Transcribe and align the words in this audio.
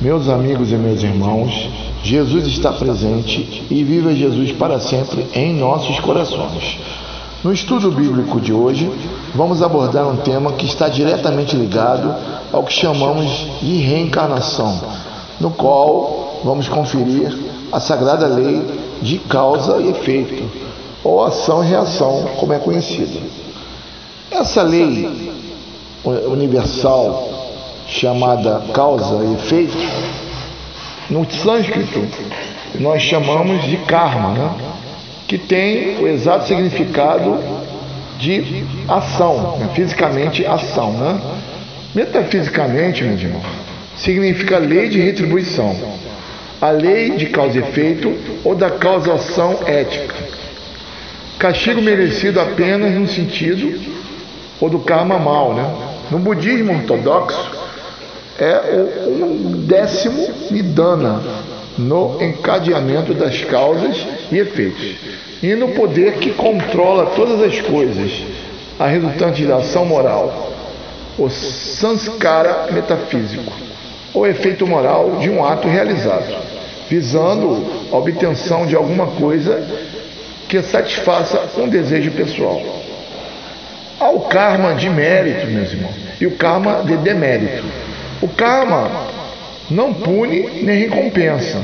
Meus 0.00 0.28
amigos 0.28 0.70
e 0.70 0.76
meus 0.76 1.02
irmãos, 1.02 1.68
Jesus 2.04 2.46
está 2.46 2.70
presente 2.70 3.66
e 3.68 3.82
viva 3.82 4.14
Jesus 4.14 4.52
para 4.52 4.78
sempre 4.78 5.26
em 5.34 5.52
nossos 5.52 5.98
corações. 5.98 6.78
No 7.42 7.52
estudo 7.52 7.90
bíblico 7.90 8.40
de 8.40 8.52
hoje, 8.52 8.88
vamos 9.34 9.60
abordar 9.60 10.06
um 10.06 10.18
tema 10.18 10.52
que 10.52 10.66
está 10.66 10.88
diretamente 10.88 11.56
ligado 11.56 12.14
ao 12.52 12.62
que 12.62 12.72
chamamos 12.72 13.26
de 13.60 13.78
reencarnação, 13.78 14.80
no 15.40 15.50
qual 15.50 16.42
vamos 16.44 16.68
conferir 16.68 17.36
a 17.72 17.80
sagrada 17.80 18.28
lei 18.28 18.62
de 19.02 19.18
causa 19.18 19.78
e 19.78 19.88
efeito, 19.88 20.48
ou 21.02 21.24
ação 21.24 21.64
e 21.64 21.66
reação, 21.66 22.24
como 22.38 22.52
é 22.52 22.60
conhecida. 22.60 23.18
Essa 24.30 24.62
lei 24.62 25.08
universal 26.04 27.37
chamada 27.88 28.62
causa 28.74 29.24
e 29.24 29.34
efeito, 29.34 29.76
no 31.10 31.28
sânscrito 31.30 32.06
nós 32.74 33.02
chamamos 33.02 33.64
de 33.64 33.78
karma, 33.78 34.30
né? 34.32 34.50
que 35.26 35.38
tem 35.38 35.98
o 35.98 36.06
exato 36.06 36.46
significado 36.46 37.38
de 38.18 38.64
ação, 38.86 39.56
né? 39.58 39.70
fisicamente 39.74 40.44
ação. 40.44 40.92
Né? 40.92 41.20
Metafisicamente, 41.94 43.02
meu 43.02 43.14
irmão, 43.14 43.40
significa 43.96 44.58
lei 44.58 44.88
de 44.88 45.00
retribuição, 45.00 45.74
a 46.60 46.70
lei 46.70 47.10
de 47.10 47.26
causa 47.26 47.58
e 47.58 47.62
efeito 47.62 48.14
ou 48.44 48.54
da 48.54 48.70
causação 48.70 49.60
ética. 49.64 50.14
Castigo 51.38 51.80
merecido 51.80 52.40
apenas 52.40 52.92
no 52.94 53.06
sentido 53.06 53.80
ou 54.60 54.68
do 54.68 54.80
karma 54.80 55.18
mal, 55.18 55.54
né? 55.54 55.64
No 56.10 56.18
budismo 56.18 56.72
ortodoxo, 56.72 57.57
é 58.38 59.04
o 59.06 59.24
um 59.24 59.66
décimo 59.66 60.28
nidana 60.50 61.20
no 61.76 62.22
encadeamento 62.22 63.14
das 63.14 63.44
causas 63.44 63.96
e 64.30 64.38
efeitos, 64.38 64.96
e 65.42 65.54
no 65.54 65.68
poder 65.68 66.14
que 66.14 66.32
controla 66.32 67.06
todas 67.14 67.40
as 67.40 67.60
coisas, 67.60 68.10
a 68.78 68.86
resultante 68.86 69.44
da 69.44 69.56
ação 69.56 69.84
moral, 69.84 70.52
o 71.16 71.28
sanskara 71.28 72.68
metafísico, 72.72 73.52
ou 74.14 74.26
efeito 74.26 74.66
moral 74.66 75.18
de 75.20 75.30
um 75.30 75.44
ato 75.44 75.68
realizado, 75.68 76.34
visando 76.88 77.64
a 77.92 77.96
obtenção 77.96 78.66
de 78.66 78.74
alguma 78.74 79.06
coisa 79.06 79.62
que 80.48 80.62
satisfaça 80.62 81.40
um 81.58 81.68
desejo 81.68 82.10
pessoal. 82.12 82.60
Há 84.00 84.10
o 84.10 84.20
karma 84.22 84.74
de 84.74 84.88
mérito, 84.88 85.46
meus 85.48 85.72
irmãos, 85.72 85.94
e 86.20 86.26
o 86.26 86.32
karma 86.32 86.82
de 86.84 86.96
demérito. 86.96 87.87
O 88.20 88.26
karma 88.28 88.90
não 89.70 89.94
pune 89.94 90.62
nem 90.62 90.88
recompensa. 90.88 91.62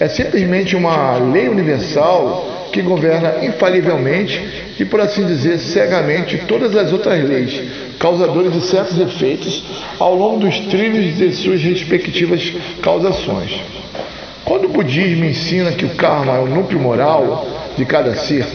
É 0.00 0.08
simplesmente 0.08 0.74
uma 0.74 1.18
lei 1.18 1.48
universal 1.48 2.70
que 2.72 2.80
governa 2.80 3.44
infalivelmente 3.44 4.40
e, 4.80 4.84
por 4.86 5.00
assim 5.00 5.26
dizer, 5.26 5.58
cegamente 5.58 6.38
todas 6.48 6.74
as 6.74 6.92
outras 6.92 7.22
leis, 7.22 7.60
causadoras 7.98 8.54
de 8.54 8.62
certos 8.62 8.98
efeitos 8.98 9.62
ao 9.98 10.14
longo 10.14 10.40
dos 10.40 10.58
trilhos 10.60 11.18
de 11.18 11.32
suas 11.32 11.62
respectivas 11.62 12.54
causações. 12.80 13.60
Quando 14.46 14.64
o 14.64 14.70
budismo 14.70 15.26
ensina 15.26 15.72
que 15.72 15.84
o 15.84 15.90
karma 15.90 16.36
é 16.36 16.40
o 16.40 16.46
núcleo 16.46 16.80
moral 16.80 17.46
de 17.76 17.84
cada 17.84 18.14
ser, 18.14 18.46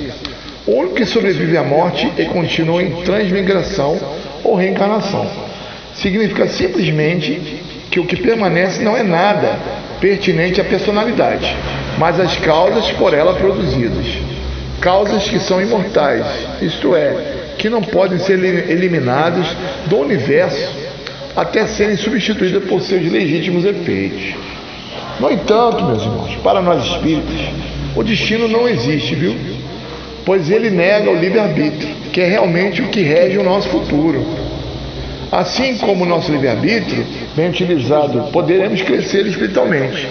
o 0.65 0.71
único 0.71 0.95
que 0.95 1.05
sobrevive 1.05 1.55
à 1.55 1.63
morte 1.63 2.11
e 2.17 2.25
continua 2.25 2.81
em 2.81 3.03
transmigração 3.03 3.97
ou 4.43 4.55
reencarnação 4.55 5.46
significa 6.01 6.47
simplesmente 6.47 7.61
que 7.89 7.99
o 7.99 8.05
que 8.05 8.15
permanece 8.15 8.83
não 8.83 8.95
é 8.95 9.03
nada 9.03 9.57
pertinente 9.99 10.61
à 10.61 10.63
personalidade, 10.63 11.55
mas 11.97 12.19
as 12.19 12.35
causas 12.37 12.91
por 12.91 13.13
ela 13.13 13.33
produzidas. 13.33 14.05
Causas 14.79 15.23
que 15.23 15.39
são 15.39 15.61
imortais, 15.61 16.25
isto 16.61 16.95
é, 16.95 17.15
que 17.57 17.69
não 17.69 17.81
podem 17.81 18.19
ser 18.19 18.37
eliminadas 18.69 19.47
do 19.87 19.97
universo 19.97 20.87
até 21.35 21.65
serem 21.65 21.97
substituídas 21.97 22.63
por 22.65 22.81
seus 22.81 23.11
legítimos 23.11 23.65
efeitos. 23.65 24.35
No 25.19 25.31
entanto, 25.31 25.83
meus 25.83 26.03
irmãos, 26.03 26.35
para 26.43 26.61
nós 26.61 26.83
espíritas, 26.85 27.39
o 27.95 28.03
destino 28.03 28.47
não 28.47 28.67
existe, 28.67 29.15
viu? 29.15 29.35
Pois 30.23 30.49
ele 30.51 30.69
nega 30.69 31.09
o 31.09 31.15
livre-arbítrio, 31.15 31.95
que 32.13 32.21
é 32.21 32.27
realmente 32.27 32.81
o 32.81 32.89
que 32.89 33.01
rege 33.01 33.37
o 33.37 33.43
nosso 33.43 33.67
futuro. 33.69 34.46
Assim 35.31 35.77
como 35.77 36.05
o 36.05 36.07
nosso 36.07 36.31
livre-arbítrio, 36.31 37.05
bem 37.35 37.49
utilizado, 37.49 38.29
poderemos 38.31 38.81
crescer 38.81 39.25
espiritualmente. 39.25 40.07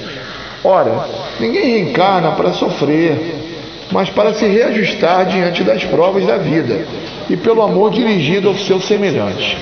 Ora, 0.63 1.09
ninguém 1.41 1.85
reencarna 1.85 2.33
para 2.33 2.53
sofrer, 2.53 3.87
mas 3.91 4.11
para 4.11 4.35
se 4.35 4.47
reajustar 4.47 5.27
diante 5.27 5.63
das 5.65 5.85
provas 5.85 6.27
da 6.27 6.37
vida 6.37 6.85
e 7.31 7.37
pelo 7.37 7.63
amor 7.63 7.91
dirigido 7.91 8.49
ao 8.49 8.55
seu 8.57 8.81
semelhante. 8.81 9.57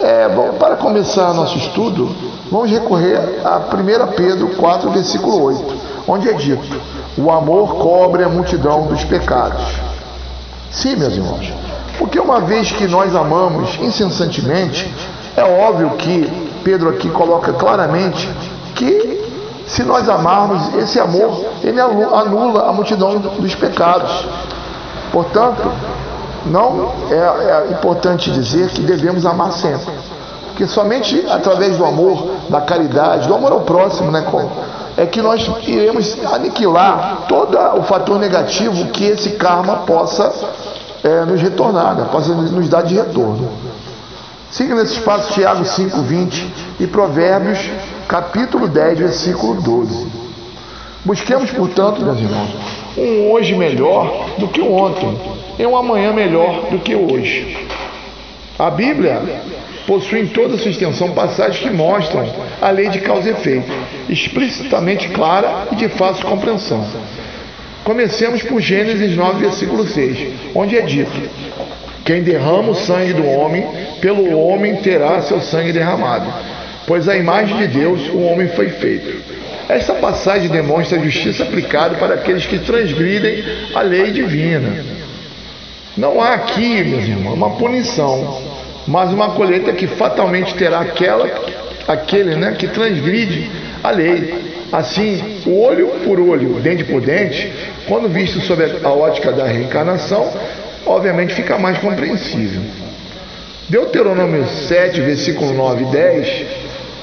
É, 0.00 0.28
bom, 0.28 0.54
para 0.58 0.76
começar 0.76 1.32
nosso 1.34 1.56
estudo, 1.58 2.14
vamos 2.50 2.70
recorrer 2.70 3.18
a 3.44 3.58
1 3.58 4.12
Pedro 4.12 4.48
4, 4.56 4.90
versículo 4.90 5.42
8, 5.44 5.76
onde 6.08 6.28
é 6.28 6.32
dito: 6.32 6.80
O 7.16 7.30
amor 7.30 7.76
cobre 7.76 8.24
a 8.24 8.28
multidão 8.28 8.86
dos 8.86 9.04
pecados. 9.04 9.64
Sim, 10.70 10.96
meus 10.96 11.14
irmãos, 11.16 11.52
porque 11.98 12.18
uma 12.18 12.40
vez 12.40 12.72
que 12.72 12.86
nós 12.86 13.14
amamos 13.14 13.78
incessantemente, 13.80 14.92
é 15.36 15.42
óbvio 15.42 15.90
que 15.90 16.50
Pedro 16.62 16.88
aqui 16.90 17.08
coloca 17.10 17.52
claramente 17.52 18.28
que 18.74 19.14
se 19.66 19.82
nós 19.82 20.08
amarmos, 20.08 20.74
esse 20.74 21.00
amor 21.00 21.44
ele 21.62 21.80
anula 21.80 22.68
a 22.68 22.72
multidão 22.72 23.18
dos 23.18 23.54
pecados. 23.54 24.26
Portanto, 25.12 25.70
não 26.46 26.92
é, 27.10 27.14
é 27.14 27.72
importante 27.72 28.30
dizer 28.30 28.70
que 28.70 28.82
devemos 28.82 29.24
amar 29.24 29.52
sempre. 29.52 29.92
Porque 30.48 30.66
somente 30.66 31.24
através 31.28 31.76
do 31.76 31.84
amor, 31.84 32.30
da 32.48 32.60
caridade, 32.60 33.26
do 33.26 33.34
amor 33.34 33.52
ao 33.52 33.60
próximo, 33.62 34.10
né, 34.10 34.24
é 34.96 35.06
que 35.06 35.20
nós 35.20 35.50
iremos 35.66 36.16
aniquilar 36.32 37.22
todo 37.28 37.58
o 37.78 37.82
fator 37.82 38.18
negativo 38.18 38.86
que 38.86 39.04
esse 39.04 39.30
karma 39.30 39.78
possa 39.78 40.32
é, 41.04 41.24
nos 41.26 41.40
retornar, 41.40 41.94
né? 41.94 42.08
possa 42.10 42.34
nos 42.34 42.68
dar 42.68 42.82
de 42.82 42.94
retorno. 42.94 43.50
Siga 44.50 44.74
nesse 44.74 44.94
espaço 44.94 45.34
Tiago 45.34 45.64
5, 45.64 46.00
20 46.00 46.46
e 46.80 46.86
Provérbios, 46.86 47.58
capítulo 48.08 48.66
10, 48.68 48.98
versículo 48.98 49.60
12. 49.60 50.06
Busquemos, 51.04 51.50
portanto, 51.50 52.00
meus 52.00 52.18
irmãos, 52.18 52.50
um 52.96 53.30
hoje 53.32 53.54
melhor 53.54 54.30
do 54.38 54.48
que 54.48 54.62
o 54.62 54.72
ontem, 54.72 55.18
e 55.58 55.66
um 55.66 55.76
amanhã 55.76 56.12
melhor 56.12 56.70
do 56.70 56.78
que 56.78 56.94
hoje. 56.94 57.68
A 58.58 58.70
Bíblia 58.70 59.20
possui 59.86 60.20
em 60.20 60.26
toda 60.28 60.56
sua 60.56 60.70
extensão 60.70 61.10
passagens 61.10 61.58
que 61.58 61.70
mostram 61.70 62.26
a 62.62 62.70
lei 62.70 62.88
de 62.88 63.00
causa 63.00 63.28
e 63.28 63.32
efeito, 63.32 63.70
explicitamente 64.08 65.08
clara 65.08 65.66
e 65.72 65.76
de 65.76 65.88
fácil 65.90 66.24
compreensão. 66.24 66.82
Comecemos 67.84 68.42
por 68.42 68.62
Gênesis 68.62 69.14
9, 69.14 69.40
versículo 69.40 69.86
6, 69.86 70.54
onde 70.54 70.76
é 70.76 70.80
dito: 70.80 71.12
Quem 72.02 72.22
derrama 72.22 72.70
o 72.70 72.74
sangue 72.74 73.12
do 73.12 73.26
homem, 73.26 73.66
pelo 74.00 74.38
homem 74.38 74.76
terá 74.76 75.20
seu 75.20 75.40
sangue 75.42 75.70
derramado, 75.70 76.32
pois 76.86 77.08
a 77.08 77.16
imagem 77.16 77.58
de 77.58 77.66
Deus 77.68 78.08
o 78.08 78.20
homem 78.20 78.48
foi 78.48 78.70
feito. 78.70 79.22
Esta 79.68 79.94
passagem 79.94 80.48
demonstra 80.48 80.98
a 80.98 81.02
justiça 81.02 81.42
aplicada 81.42 81.96
para 81.96 82.14
aqueles 82.14 82.46
que 82.46 82.58
transgridem 82.58 83.44
a 83.74 83.82
lei 83.82 84.10
divina. 84.10 84.84
Não 85.96 86.20
há 86.20 86.34
aqui, 86.34 86.82
meus 86.84 87.04
irmãos, 87.04 87.34
uma 87.34 87.50
punição, 87.50 88.42
mas 88.86 89.12
uma 89.12 89.30
colheita 89.30 89.72
que 89.72 89.86
fatalmente 89.86 90.54
terá 90.54 90.80
aquela, 90.80 91.30
aquele 91.86 92.34
né, 92.34 92.56
que 92.58 92.66
transgride 92.66 93.50
a 93.82 93.90
lei. 93.90 94.54
Assim, 94.74 95.40
o 95.46 95.60
olho 95.60 95.86
por 96.04 96.18
olho, 96.18 96.58
dente 96.58 96.82
por 96.82 97.00
dente, 97.00 97.48
quando 97.86 98.08
visto 98.08 98.40
sob 98.40 98.60
a 98.82 98.88
ótica 98.88 99.30
da 99.30 99.44
reencarnação, 99.44 100.28
obviamente 100.84 101.32
fica 101.32 101.56
mais 101.56 101.78
compreensível. 101.78 102.60
Deuteronômio 103.68 104.44
7, 104.44 105.00
versículo 105.00 105.52
9 105.52 105.84
e 105.84 105.86
10 105.86 106.46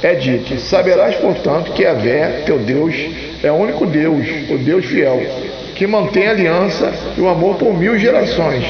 é 0.03 0.13
dito: 0.15 0.59
Saberás, 0.59 1.15
portanto, 1.15 1.71
que 1.71 1.85
a 1.85 1.93
Vé, 1.93 2.41
teu 2.45 2.59
Deus, 2.59 2.93
é 3.41 3.49
o 3.49 3.55
único 3.55 3.85
Deus, 3.85 4.27
o 4.49 4.57
Deus 4.57 4.85
fiel, 4.85 5.25
que 5.73 5.87
mantém 5.87 6.27
a 6.27 6.31
aliança 6.31 6.91
e 7.17 7.21
o 7.21 7.29
amor 7.29 7.55
por 7.55 7.73
mil 7.73 7.97
gerações, 7.97 8.65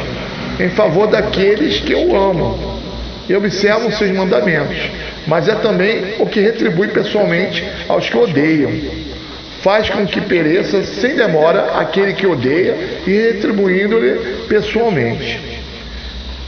em 0.59 0.69
favor 0.69 1.07
daqueles 1.07 1.79
que 1.79 1.95
o 1.95 2.15
amam 2.15 2.55
e 3.27 3.35
observam 3.35 3.89
seus 3.89 4.11
mandamentos 4.11 4.77
mas 5.27 5.47
é 5.47 5.55
também 5.55 6.15
o 6.19 6.25
que 6.25 6.39
retribui 6.39 6.87
pessoalmente 6.89 7.63
aos 7.87 8.09
que 8.09 8.17
odeiam. 8.17 8.71
Faz 9.61 9.89
com 9.89 10.05
que 10.07 10.21
pereça 10.21 10.83
sem 10.83 11.15
demora 11.15 11.77
aquele 11.77 12.13
que 12.13 12.25
odeia 12.25 12.75
e 13.05 13.11
retribuindo-lhe 13.11 14.45
pessoalmente. 14.47 15.39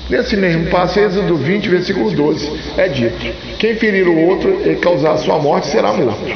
Nesse 0.09 0.35
mesmo 0.35 0.65
passo, 0.67 0.99
Êxodo 0.99 1.35
20, 1.35 1.69
versículo 1.69 2.11
12, 2.11 2.51
é 2.77 2.87
dito: 2.87 3.25
Quem 3.57 3.75
ferir 3.75 4.07
o 4.07 4.17
outro 4.27 4.61
e 4.65 4.75
causar 4.75 5.17
sua 5.17 5.39
morte 5.39 5.67
será 5.67 5.93
morto. 5.93 6.35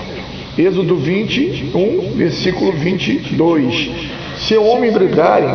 Êxodo 0.57 0.95
21, 0.95 2.13
versículo 2.15 2.71
22. 2.71 3.91
Se 4.37 4.55
o 4.55 4.63
homem 4.63 4.91
brigarem 4.91 5.49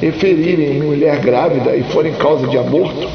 e 0.00 0.10
ferirem 0.12 0.80
mulher 0.80 1.18
grávida 1.18 1.76
e 1.76 1.82
forem 1.84 2.12
causa 2.14 2.46
de 2.46 2.56
aborto, 2.56 3.08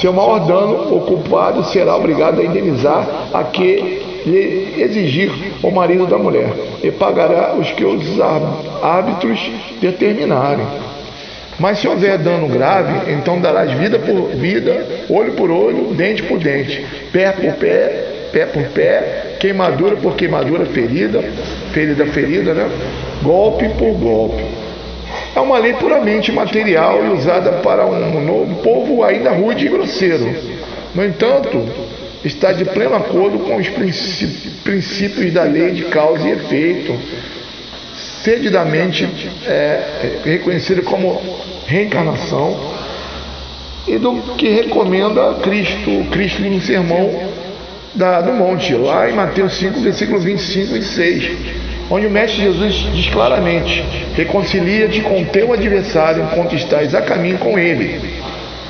seu 0.00 0.12
maior 0.12 0.40
dano, 0.40 0.96
o 0.96 1.00
culpado 1.02 1.64
será 1.64 1.96
obrigado 1.96 2.40
a 2.40 2.44
indenizar 2.44 3.28
a 3.32 3.44
que 3.44 4.02
lhe 4.26 4.82
exigir 4.82 5.30
o 5.62 5.70
marido 5.70 6.06
da 6.06 6.18
mulher 6.18 6.52
e 6.82 6.90
pagará 6.90 7.54
os 7.54 7.70
que 7.72 7.84
os 7.84 8.20
árbitros 8.82 9.38
determinarem. 9.80 10.66
Mas 11.58 11.78
se 11.78 11.88
houver 11.88 12.18
dano 12.18 12.48
grave, 12.48 13.12
então 13.12 13.40
darás 13.40 13.72
vida 13.72 13.98
por 13.98 14.28
vida, 14.36 15.04
olho 15.08 15.32
por 15.32 15.50
olho, 15.50 15.94
dente 15.94 16.22
por 16.24 16.38
dente, 16.38 16.84
pé 17.12 17.32
por 17.32 17.54
pé, 17.54 18.28
pé 18.30 18.46
por 18.46 18.62
pé, 18.64 19.36
queimadura 19.40 19.96
por 19.96 20.14
queimadura, 20.16 20.66
ferida, 20.66 21.22
ferida, 21.72 22.06
ferida, 22.06 22.52
né? 22.52 22.68
Golpe 23.22 23.70
por 23.70 23.92
golpe. 23.94 24.44
É 25.36 25.40
uma 25.40 25.58
lei 25.58 25.74
puramente 25.74 26.32
material 26.32 27.04
e 27.04 27.10
usada 27.10 27.52
para 27.62 27.84
um 27.84 28.24
novo 28.24 28.62
povo 28.62 29.04
ainda 29.04 29.30
rude 29.32 29.66
e 29.66 29.68
grosseiro. 29.68 30.34
No 30.94 31.04
entanto, 31.04 31.62
está 32.24 32.52
de 32.52 32.64
pleno 32.64 32.96
acordo 32.96 33.40
com 33.40 33.56
os 33.56 33.68
princípios 33.68 35.34
da 35.34 35.42
lei 35.42 35.72
de 35.72 35.84
causa 35.84 36.26
e 36.26 36.32
efeito 36.32 36.98
cedidamente 37.94 39.06
é, 39.46 40.20
reconhecido 40.24 40.82
como 40.82 41.20
reencarnação 41.66 42.58
e 43.86 43.98
do 43.98 44.14
que 44.36 44.48
recomenda 44.48 45.34
Cristo, 45.42 46.06
Cristo 46.10 46.40
no 46.40 46.60
sermão 46.62 47.30
da, 47.94 48.22
do 48.22 48.32
monte, 48.32 48.74
lá 48.74 49.08
em 49.08 49.12
Mateus 49.12 49.54
5, 49.54 49.80
versículo 49.80 50.18
25 50.18 50.76
e 50.76 50.82
6, 50.82 51.30
onde 51.90 52.06
o 52.06 52.10
Mestre 52.10 52.42
Jesus 52.42 52.74
diz 52.94 53.08
claramente: 53.08 53.84
Reconcilia-te 54.14 55.00
com 55.02 55.24
teu 55.24 55.52
adversário 55.52 56.24
enquanto 56.24 56.54
estás 56.54 56.94
a 56.94 57.02
caminho 57.02 57.38
com 57.38 57.58
ele, 57.58 58.14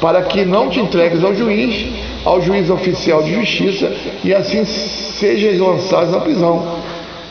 para 0.01 0.23
que 0.23 0.45
não 0.45 0.69
te 0.69 0.81
entregues 0.81 1.23
ao 1.23 1.35
juiz, 1.35 1.89
ao 2.25 2.41
juiz 2.41 2.71
oficial 2.71 3.23
de 3.23 3.35
justiça, 3.35 3.93
e 4.25 4.35
assim 4.35 4.65
sejas 4.65 5.59
lançado 5.59 6.11
na 6.11 6.21
prisão 6.21 6.85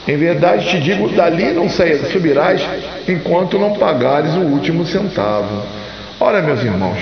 em 0.07 0.17
verdade 0.17 0.69
te 0.69 0.79
digo, 0.79 1.09
dali 1.09 1.51
não 1.51 1.67
subirás 1.67 2.61
enquanto 3.07 3.57
não 3.57 3.73
pagares 3.73 4.35
o 4.35 4.41
último 4.41 4.85
centavo. 4.85 5.63
Ora, 6.19 6.43
meus 6.43 6.61
irmãos, 6.63 6.99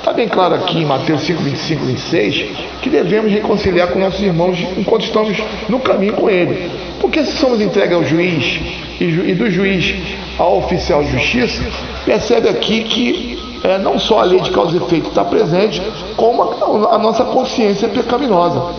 está 0.00 0.14
bem 0.14 0.26
claro 0.26 0.54
aqui 0.54 0.78
em 0.78 0.86
Mateus 0.86 1.20
5, 1.22 1.42
25, 1.42 1.84
26 1.84 2.58
que 2.80 2.88
devemos 2.88 3.30
reconciliar 3.30 3.88
com 3.88 3.98
nossos 3.98 4.20
irmãos 4.20 4.58
enquanto 4.76 5.04
estamos 5.04 5.36
no 5.68 5.78
caminho 5.78 6.14
com 6.14 6.28
ele. 6.28 6.70
Porque 7.00 7.22
se 7.24 7.32
somos 7.32 7.60
entregues 7.60 7.94
ao 7.94 8.02
juiz 8.02 8.60
e 8.98 9.34
do 9.34 9.50
juiz 9.50 9.94
ao 10.38 10.58
oficial 10.58 11.02
de 11.02 11.12
justiça, 11.12 11.62
percebe 12.04 12.48
aqui 12.48 12.82
que 12.84 13.60
é, 13.62 13.78
não 13.78 13.98
só 13.98 14.20
a 14.20 14.24
lei 14.24 14.40
de 14.40 14.50
causa 14.50 14.74
e 14.74 14.82
efeito 14.82 15.08
está 15.08 15.22
presente, 15.22 15.82
como 16.16 16.42
a, 16.42 16.94
a 16.94 16.98
nossa 16.98 17.24
consciência 17.24 17.88
pecaminosa. 17.88 18.74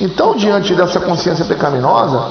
Então, 0.00 0.36
diante 0.36 0.74
dessa 0.74 1.00
consciência 1.00 1.44
pecaminosa, 1.44 2.24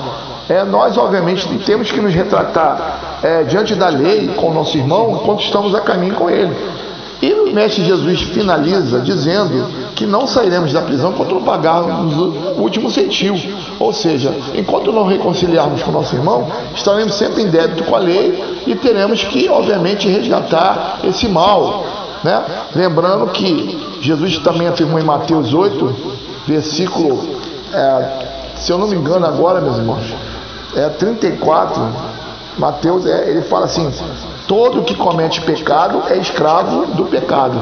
é, 0.50 0.64
nós, 0.64 0.98
obviamente, 0.98 1.48
temos 1.60 1.92
que 1.92 2.00
nos 2.00 2.14
retratar 2.14 3.20
é, 3.22 3.44
diante 3.44 3.76
da 3.76 3.90
lei 3.90 4.30
com 4.36 4.48
o 4.50 4.54
nosso 4.54 4.78
irmão 4.78 5.20
enquanto 5.22 5.44
estamos 5.44 5.76
a 5.76 5.82
caminho 5.82 6.16
com 6.16 6.30
ele. 6.30 6.56
E 7.22 7.34
o 7.34 7.54
Mestre 7.54 7.86
Jesus 7.86 8.22
finaliza 8.22 9.00
dizendo 9.00 9.68
que 9.96 10.06
não 10.06 10.26
sairemos 10.26 10.74
da 10.74 10.82
prisão 10.82 11.12
enquanto 11.12 11.36
não 11.36 11.44
pagarmos 11.44 12.16
o 12.16 12.62
último 12.62 12.90
centil. 12.90 13.36
Ou 13.80 13.94
seja, 13.94 14.34
enquanto 14.56 14.92
não 14.92 15.06
reconciliarmos 15.06 15.84
com 15.84 15.92
o 15.92 15.94
nosso 15.94 16.16
irmão, 16.16 16.48
estaremos 16.76 17.14
sempre 17.14 17.44
em 17.44 17.48
débito 17.48 17.84
com 17.84 17.96
a 17.96 18.00
lei 18.00 18.64
e 18.66 18.76
teremos 18.76 19.24
que, 19.24 19.48
obviamente, 19.50 20.08
resgatar 20.08 21.00
esse 21.04 21.28
mal. 21.28 21.86
Né? 22.24 22.44
Lembrando 22.76 23.28
que 23.28 24.00
Jesus 24.02 24.40
também 24.40 24.68
afirmou 24.68 25.00
em 25.00 25.04
Mateus 25.04 25.54
8, 25.54 25.96
versículo 26.48 27.42
é, 27.74 28.32
se 28.56 28.72
eu 28.72 28.78
não 28.78 28.88
me 28.88 28.96
engano 28.96 29.26
agora, 29.26 29.62
meus 29.62 29.78
irmãos, 29.78 30.04
é 30.76 30.90
34, 30.90 31.82
Mateus, 32.58 33.06
é, 33.06 33.30
ele 33.30 33.42
fala 33.44 33.66
assim: 33.66 33.92
todo 34.48 34.84
que 34.84 34.96
comete 34.96 35.42
pecado 35.42 36.04
é 36.10 36.18
escravo 36.18 36.88
do 36.96 37.06
pecado. 37.06 37.58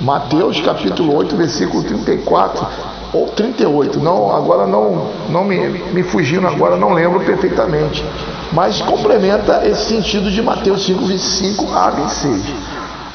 Mateus 0.00 0.60
capítulo 0.60 1.16
8, 1.16 1.36
versículo 1.36 1.82
34 1.82 2.66
ou 3.12 3.28
38, 3.28 4.00
não, 4.00 4.34
agora 4.34 4.66
não, 4.66 5.06
não 5.28 5.44
me, 5.44 5.56
me 5.68 6.02
fugindo 6.02 6.46
agora, 6.46 6.76
não 6.76 6.92
lembro 6.92 7.20
perfeitamente, 7.20 8.04
mas 8.52 8.82
complementa 8.82 9.62
esse 9.64 9.94
sentido 9.94 10.30
de 10.30 10.42
Mateus 10.42 10.84
5, 10.84 11.04
25 11.04 11.72
a 11.72 11.90
26. 11.90 12.42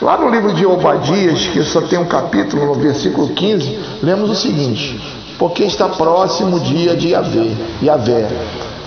Lá 0.02 0.18
no 0.18 0.30
livro 0.30 0.54
de 0.54 0.66
Obadias, 0.66 1.48
que 1.48 1.62
só 1.64 1.82
tem 1.82 2.00
um 2.00 2.06
capítulo, 2.06 2.66
no 2.66 2.76
versículo 2.76 3.28
15, 3.28 3.80
lemos 4.02 4.30
o 4.30 4.36
seguinte: 4.36 5.00
porque 5.38 5.64
está 5.64 5.90
próximo 5.90 6.56
o 6.56 6.60
dia 6.62 6.96
de 6.96 7.10
Yahvé, 7.10 7.52
Yahvé 7.84 8.28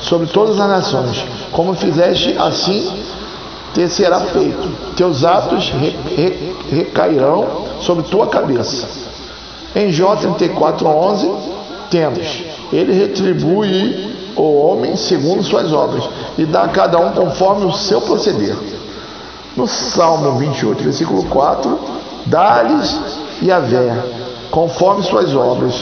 sobre 0.03 0.27
todas 0.27 0.59
as 0.59 0.69
nações. 0.69 1.25
Como 1.51 1.75
fizeste, 1.75 2.37
assim 2.39 3.02
te 3.75 3.89
será 3.89 4.21
feito. 4.21 4.95
Teus 4.97 5.25
atos 5.25 5.71
re, 5.71 5.97
re, 6.17 6.57
recairão 6.71 7.47
sobre 7.81 8.05
tua 8.05 8.27
cabeça. 8.27 8.87
Em 9.75 9.91
Jó 9.91 10.17
34:11 10.17 11.31
temos: 11.91 12.45
Ele 12.73 12.93
retribui 12.93 14.13
o 14.37 14.67
homem 14.67 14.97
segundo 14.97 15.43
suas 15.43 15.73
obras 15.73 16.05
e 16.39 16.45
dá 16.45 16.65
a 16.65 16.69
cada 16.69 16.99
um 16.99 17.13
conforme 17.13 17.67
o 17.67 17.73
seu 17.73 18.01
proceder. 18.01 18.57
No 19.57 19.67
Salmo 19.67 20.39
28, 20.39 20.83
versículo 20.83 21.25
4, 21.25 21.79
dá-lhes 22.27 22.99
Yahvé 23.43 24.23
conforme 24.51 25.03
suas 25.03 25.35
obras, 25.35 25.75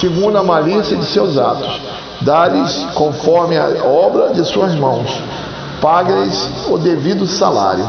segundo 0.00 0.38
a 0.38 0.42
malícia 0.42 0.96
de 0.96 1.04
seus 1.06 1.36
atos. 1.36 1.80
Dá-lhes 2.20 2.86
conforme 2.94 3.58
a 3.58 3.84
obra 3.84 4.32
de 4.32 4.44
suas 4.44 4.74
mãos. 4.76 5.10
Paga-lhes 5.82 6.68
o 6.70 6.78
devido 6.78 7.26
salário. 7.26 7.84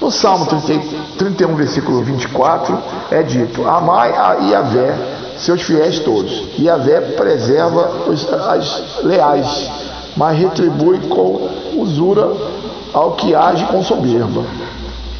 No 0.00 0.08
Salmo 0.08 0.46
30, 0.46 0.84
31, 1.18 1.56
versículo 1.56 2.00
24, 2.02 2.78
é 3.10 3.24
dito: 3.24 3.66
Amai 3.68 4.12
a 4.16 4.34
Iavé, 4.34 4.94
seus 5.36 5.62
fiéis 5.62 5.98
todos. 5.98 6.44
Iavé 6.56 7.00
preserva 7.00 7.90
os, 8.06 8.32
as 8.32 9.02
leais, 9.02 9.68
mas 10.16 10.38
retribui 10.38 11.00
com 11.08 11.48
usura 11.74 12.30
ao 12.94 13.12
que 13.12 13.34
age 13.34 13.64
com 13.66 13.82
soberba. 13.82 14.44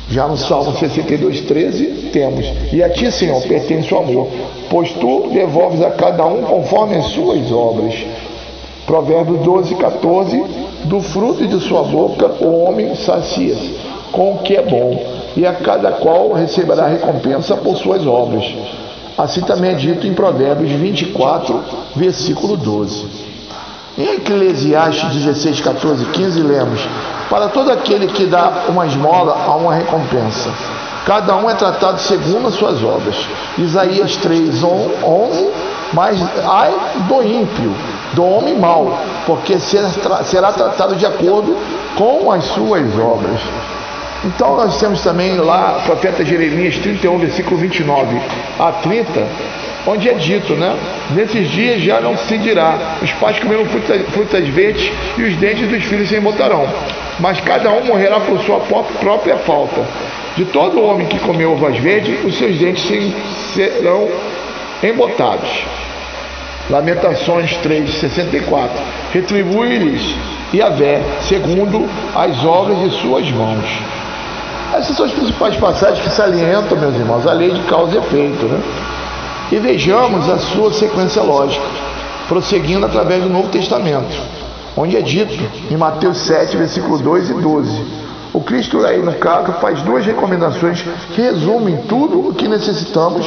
Já 0.08 0.28
no 0.28 0.36
Salmo 0.36 0.72
62, 0.78 1.40
13, 1.40 2.10
temos: 2.12 2.46
E 2.72 2.80
a 2.80 2.90
ti, 2.90 3.10
Senhor, 3.10 3.42
pertence 3.42 3.92
o 3.92 3.98
amor, 3.98 4.28
pois 4.70 4.92
tu 4.92 5.30
devolves 5.32 5.82
a 5.82 5.90
cada 5.90 6.24
um 6.26 6.42
conforme 6.42 6.96
as 6.96 7.06
suas 7.06 7.50
obras. 7.50 7.92
Provérbios 8.86 9.40
12, 9.40 9.74
14: 9.74 10.65
Do 10.84 11.00
fruto 11.00 11.46
de 11.46 11.60
sua 11.60 11.82
boca 11.82 12.26
o 12.40 12.64
homem 12.64 12.94
sacia-se 12.94 13.76
com 14.12 14.32
o 14.32 14.38
que 14.38 14.56
é 14.56 14.62
bom, 14.62 15.04
e 15.36 15.44
a 15.46 15.52
cada 15.52 15.92
qual 15.92 16.32
receberá 16.32 16.86
recompensa 16.86 17.56
por 17.56 17.76
suas 17.76 18.06
obras. 18.06 18.44
Assim 19.18 19.40
também 19.42 19.72
é 19.72 19.74
dito 19.74 20.06
em 20.06 20.14
Provérbios 20.14 20.70
24, 20.72 21.60
versículo 21.94 22.56
12. 22.56 23.26
Em 23.98 24.14
Eclesiastes 24.14 25.14
16, 25.14 25.60
14 25.60 26.04
e 26.04 26.06
15, 26.06 26.40
lemos: 26.40 26.80
para 27.28 27.48
todo 27.48 27.70
aquele 27.70 28.06
que 28.06 28.26
dá 28.26 28.66
uma 28.68 28.86
esmola, 28.86 29.36
há 29.46 29.56
uma 29.56 29.74
recompensa. 29.74 30.50
Cada 31.04 31.36
um 31.36 31.48
é 31.48 31.54
tratado 31.54 32.00
segundo 32.00 32.48
as 32.48 32.54
suas 32.54 32.82
obras. 32.82 33.16
Isaías 33.58 34.16
3, 34.16 34.62
11. 34.62 35.50
Mas 35.92 36.20
ai 36.44 36.74
do 37.08 37.22
ímpio, 37.22 37.72
do 38.16 38.24
homem 38.24 38.54
mau, 38.58 38.98
porque 39.26 39.58
será 39.58 40.50
tratado 40.50 40.96
de 40.96 41.04
acordo 41.04 41.54
com 41.94 42.32
as 42.32 42.44
suas 42.46 42.98
obras. 42.98 43.38
Então 44.24 44.56
nós 44.56 44.80
temos 44.80 45.02
também 45.02 45.36
lá, 45.36 45.82
profeta 45.84 46.24
Jeremias 46.24 46.78
31, 46.78 47.18
versículo 47.18 47.58
29 47.58 48.18
a 48.58 48.72
30, 48.72 49.26
onde 49.86 50.08
é 50.08 50.14
dito, 50.14 50.54
né? 50.54 50.74
Nesses 51.10 51.50
dias 51.50 51.82
já 51.82 52.00
não 52.00 52.16
se 52.16 52.38
dirá, 52.38 52.96
os 53.02 53.12
pais 53.12 53.38
comeram 53.38 53.66
frutas, 53.66 54.00
frutas 54.08 54.48
verdes 54.48 54.90
e 55.18 55.22
os 55.22 55.36
dentes 55.36 55.68
dos 55.68 55.84
filhos 55.84 56.08
se 56.08 56.16
embotarão, 56.16 56.66
mas 57.20 57.38
cada 57.42 57.70
um 57.70 57.84
morrerá 57.84 58.18
por 58.20 58.40
sua 58.40 58.60
própria 58.98 59.36
falta. 59.36 59.82
De 60.36 60.46
todo 60.46 60.82
homem 60.82 61.06
que 61.06 61.18
comeu 61.18 61.52
uvas 61.52 61.78
verdes, 61.78 62.24
os 62.24 62.36
seus 62.36 62.58
dentes 62.58 62.82
serão 63.54 64.08
embotados. 64.82 65.85
Lamentações 66.68 67.56
3, 67.58 67.94
64. 67.94 68.76
Retribui-lhes 69.12 70.16
Yahvé, 70.52 71.02
segundo 71.22 71.88
as 72.14 72.44
obras 72.44 72.78
de 72.80 72.90
suas 73.00 73.30
mãos. 73.30 73.64
Essas 74.74 74.96
são 74.96 75.06
as 75.06 75.12
principais 75.12 75.56
passagens 75.56 76.00
que 76.00 76.10
salientam, 76.10 76.76
meus 76.76 76.94
irmãos, 76.94 77.26
a 77.26 77.32
lei 77.32 77.50
de 77.50 77.60
causa 77.62 77.94
e 77.94 77.98
efeito. 77.98 78.46
Né? 78.46 78.60
E 79.52 79.56
vejamos 79.58 80.28
a 80.28 80.38
sua 80.38 80.72
sequência 80.72 81.22
lógica, 81.22 81.64
prosseguindo 82.28 82.84
através 82.84 83.22
do 83.22 83.28
Novo 83.28 83.48
Testamento, 83.48 84.16
onde 84.76 84.96
é 84.96 85.00
dito 85.00 85.38
em 85.70 85.76
Mateus 85.76 86.18
7, 86.18 86.56
versículo 86.56 86.98
2 86.98 87.30
e 87.30 87.34
12. 87.34 87.84
O 88.34 88.40
Cristo 88.40 88.84
aí 88.84 88.98
no 88.98 89.14
caso 89.14 89.52
faz 89.60 89.80
duas 89.82 90.04
recomendações 90.04 90.84
que 91.14 91.22
resumem 91.22 91.76
tudo 91.88 92.28
o 92.28 92.34
que 92.34 92.48
necessitamos 92.48 93.26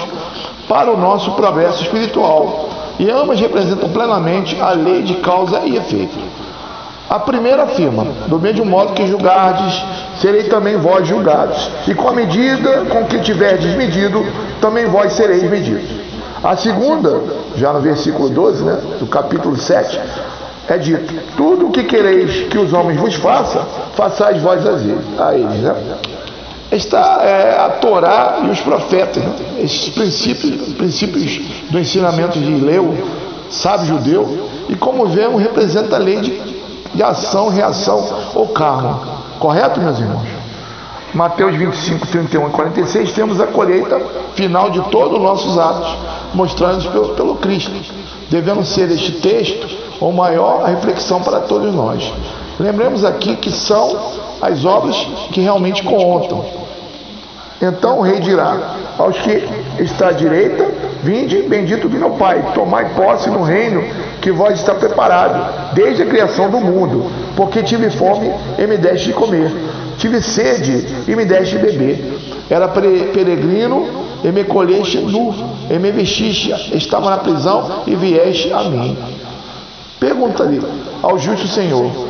para 0.68 0.92
o 0.92 0.98
nosso 0.98 1.32
progresso 1.32 1.82
espiritual. 1.84 2.70
E 3.00 3.10
ambas 3.10 3.40
representam 3.40 3.90
plenamente 3.90 4.60
a 4.62 4.72
lei 4.72 5.02
de 5.02 5.16
causa 5.16 5.62
e 5.64 5.78
efeito. 5.78 6.20
A 7.10 7.18
primeira 7.18 7.64
afirma: 7.64 8.06
do 8.28 8.38
mesmo 8.38 8.66
modo 8.66 8.94
que 8.94 9.08
julgardes, 9.08 9.82
serei 10.22 10.44
também 10.44 10.78
vós 10.78 11.08
julgados. 11.08 11.72
E 11.88 11.96
com 11.96 12.10
a 12.10 12.12
medida 12.12 12.86
com 12.90 13.06
que 13.06 13.20
tiverdes 13.20 13.74
medido, 13.76 14.24
também 14.62 14.86
vós 14.86 15.14
sereis 15.14 15.44
medidos. 15.44 15.90
A 16.44 16.56
segunda, 16.56 17.22
já 17.56 17.74
no 17.74 17.80
versículo 17.80 18.30
12, 18.30 18.64
né, 18.64 18.80
do 19.00 19.08
capítulo 19.08 19.58
7, 19.58 20.00
é 20.68 20.78
dito: 20.78 21.14
Tudo 21.36 21.68
o 21.68 21.72
que 21.72 21.84
quereis 21.84 22.48
que 22.48 22.58
os 22.58 22.74
homens 22.74 23.00
vos 23.00 23.16
façam, 23.16 23.66
façais 23.96 24.42
vós 24.42 24.66
a 24.68 25.34
eles. 25.34 25.62
Né? 25.62 25.76
Está 26.72 27.22
é, 27.24 27.60
a 27.60 27.70
Torá 27.70 28.42
e 28.44 28.50
os 28.50 28.60
profetas, 28.60 29.24
né? 29.24 29.36
esses 29.64 29.90
princípios, 29.90 30.74
princípios 30.74 31.42
do 31.70 31.80
ensinamento 31.80 32.40
de 32.40 32.52
Leu, 32.52 32.96
sábio 33.50 33.88
judeu, 33.88 34.50
e 34.70 34.76
como 34.76 35.08
vemos, 35.08 35.42
representa 35.42 35.96
a 35.96 36.00
lei 36.00 36.18
de 36.18 36.60
de 36.94 37.04
ação, 37.04 37.50
reação 37.50 38.06
ou 38.34 38.48
karma. 38.48 39.00
Correto, 39.40 39.80
meus 39.80 40.00
irmãos? 40.00 40.28
Mateus 41.14 41.56
25, 41.56 42.08
31 42.08 42.48
e 42.48 42.52
46, 42.52 43.14
temos 43.14 43.42
a 43.42 43.48
colheita 43.48 44.00
final 44.36 44.70
de 44.70 44.82
todos 44.90 45.18
os 45.18 45.24
nossos 45.24 45.58
atos, 45.58 45.96
mostrados 46.34 46.86
pelo, 46.88 47.10
pelo 47.10 47.36
Cristo. 47.36 47.72
Devendo 48.30 48.64
ser 48.64 48.92
este 48.92 49.14
texto 49.14 49.68
ou 50.00 50.12
maior 50.12 50.64
reflexão 50.66 51.22
para 51.22 51.40
todos 51.40 51.74
nós. 51.74 52.14
Lembremos 52.60 53.06
aqui 53.06 53.38
que 53.38 53.50
são 53.52 53.98
as 54.42 54.66
obras 54.66 54.96
que 55.32 55.40
realmente 55.40 55.82
contam. 55.84 56.44
Então 57.62 58.00
o 58.00 58.02
rei 58.02 58.20
dirá 58.20 58.76
aos 58.98 59.18
que 59.18 59.44
está 59.80 60.10
à 60.10 60.12
direita: 60.12 60.66
Vinde, 61.02 61.44
bendito 61.44 61.88
do 61.88 61.98
meu 61.98 62.12
Pai, 62.12 62.52
tomai 62.54 62.94
posse 62.94 63.30
no 63.30 63.44
reino 63.44 63.82
que 64.22 64.32
vós 64.32 64.60
está 64.60 64.76
preparado 64.76 65.74
desde 65.74 66.04
a 66.04 66.06
criação 66.06 66.50
do 66.50 66.60
mundo, 66.60 67.10
porque 67.36 67.64
tive 67.64 67.90
fome 67.90 68.30
e 68.58 68.68
me 68.68 68.78
deste 68.78 69.08
de 69.08 69.14
comer, 69.14 69.52
tive 69.98 70.22
sede 70.22 70.86
e 71.08 71.16
me 71.16 71.24
deste 71.24 71.58
de 71.58 71.64
beber, 71.64 72.20
era 72.50 72.68
peregrino 72.68 73.88
e 74.22 74.28
me 74.34 74.44
colheste 74.44 74.98
nu, 74.98 75.34
e 75.70 75.80
me 75.80 75.92
vestiste, 75.92 76.52
estava 76.76 77.10
na 77.10 77.18
prisão 77.18 77.84
e 77.88 77.96
vieste 77.96 78.52
a 78.52 78.64
mim. 78.64 78.98
Pergunta-lhe 79.98 80.62
ao 81.02 81.18
justo 81.18 81.48
Senhor, 81.48 82.09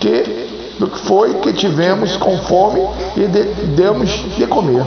que 0.00 0.48
do 0.80 0.88
que 0.88 0.98
foi 0.98 1.34
que 1.34 1.52
tivemos 1.52 2.16
com 2.16 2.38
fome 2.38 2.80
e 3.14 3.26
de, 3.26 3.42
demos 3.76 4.08
de 4.34 4.46
comer, 4.46 4.82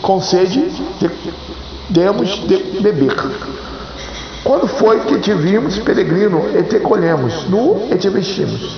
com 0.00 0.20
sede 0.20 0.70
de, 1.00 1.10
demos 1.90 2.28
de 2.46 2.80
beber. 2.80 3.14
Quando 4.44 4.68
foi 4.68 5.00
que 5.00 5.18
te 5.18 5.34
vimos 5.34 5.76
peregrino 5.78 6.40
e 6.56 6.62
te 6.62 6.78
colhemos, 6.78 7.48
nu 7.48 7.88
e 7.90 7.96
te 7.96 8.08
vestimos? 8.08 8.76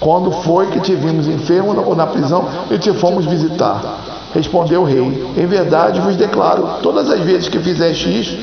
Quando 0.00 0.32
foi 0.32 0.66
que 0.68 0.80
te 0.80 0.94
vimos 0.94 1.28
enfermo 1.28 1.78
ou 1.84 1.94
na 1.94 2.06
prisão 2.06 2.48
e 2.70 2.78
te 2.78 2.92
fomos 2.94 3.26
visitar? 3.26 3.98
Respondeu 4.34 4.80
o 4.80 4.84
rei: 4.84 5.26
Em 5.36 5.46
verdade 5.46 6.00
vos 6.00 6.16
declaro, 6.16 6.80
todas 6.82 7.10
as 7.10 7.20
vezes 7.20 7.48
que 7.48 7.58
fizeste 7.58 8.08
isto, 8.08 8.38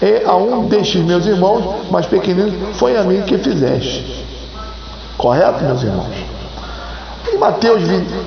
e 0.00 0.24
a 0.24 0.36
um 0.36 0.66
destes 0.66 1.02
meus 1.02 1.26
irmãos 1.26 1.90
mais 1.90 2.06
pequeninos, 2.06 2.54
foi 2.74 2.96
a 2.96 3.02
mim 3.02 3.22
que 3.22 3.36
fizeste. 3.38 4.23
Correto, 5.24 5.64
meus 5.64 5.82
irmãos? 5.82 6.12
Em 7.32 7.38
Mateus 7.38 7.82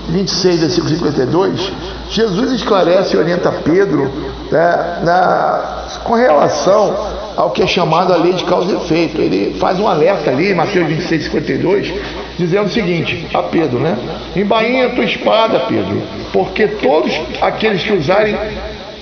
26, 0.10 0.62
versículo 0.62 0.90
52, 0.96 1.72
Jesus 2.10 2.52
esclarece 2.54 3.16
e 3.16 3.20
orienta 3.20 3.52
Pedro 3.52 4.12
né, 4.52 5.00
na, 5.04 5.86
com 6.04 6.16
relação 6.16 6.98
ao 7.36 7.52
que 7.52 7.62
é 7.62 7.68
chamado 7.68 8.12
a 8.12 8.18
lei 8.18 8.34
de 8.34 8.44
causa 8.46 8.72
e 8.72 8.78
efeito. 8.78 9.22
Ele 9.22 9.60
faz 9.60 9.80
um 9.80 9.88
alerta 9.88 10.32
ali, 10.32 10.56
Mateus 10.56 10.88
26, 10.88 11.26
52, 11.26 11.94
dizendo 12.40 12.66
o 12.66 12.72
seguinte 12.72 13.28
a 13.32 13.44
Pedro, 13.44 13.78
né? 13.78 13.96
Embainha 14.36 14.88
a 14.88 14.90
tua 14.90 15.06
espada, 15.06 15.60
Pedro, 15.68 16.02
porque 16.34 16.66
todos 16.66 17.14
aqueles 17.40 17.84
que 17.84 17.94
usarem 17.94 18.36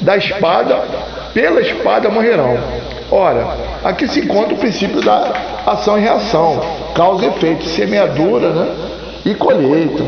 da 0.02 0.18
espada, 0.18 0.84
pela 1.34 1.62
espada 1.62 2.10
morrerão. 2.10 2.58
Ora, 3.12 3.58
aqui 3.84 4.08
se 4.08 4.22
encontra 4.22 4.54
o 4.54 4.58
princípio 4.58 5.02
da 5.02 5.32
ação 5.66 5.98
e 5.98 6.02
reação, 6.02 6.60
causa 6.94 7.26
e 7.26 7.28
efeito, 7.28 7.66
semeadura 7.66 8.50
né? 8.50 8.68
e 9.26 9.36
colheita. 9.36 10.04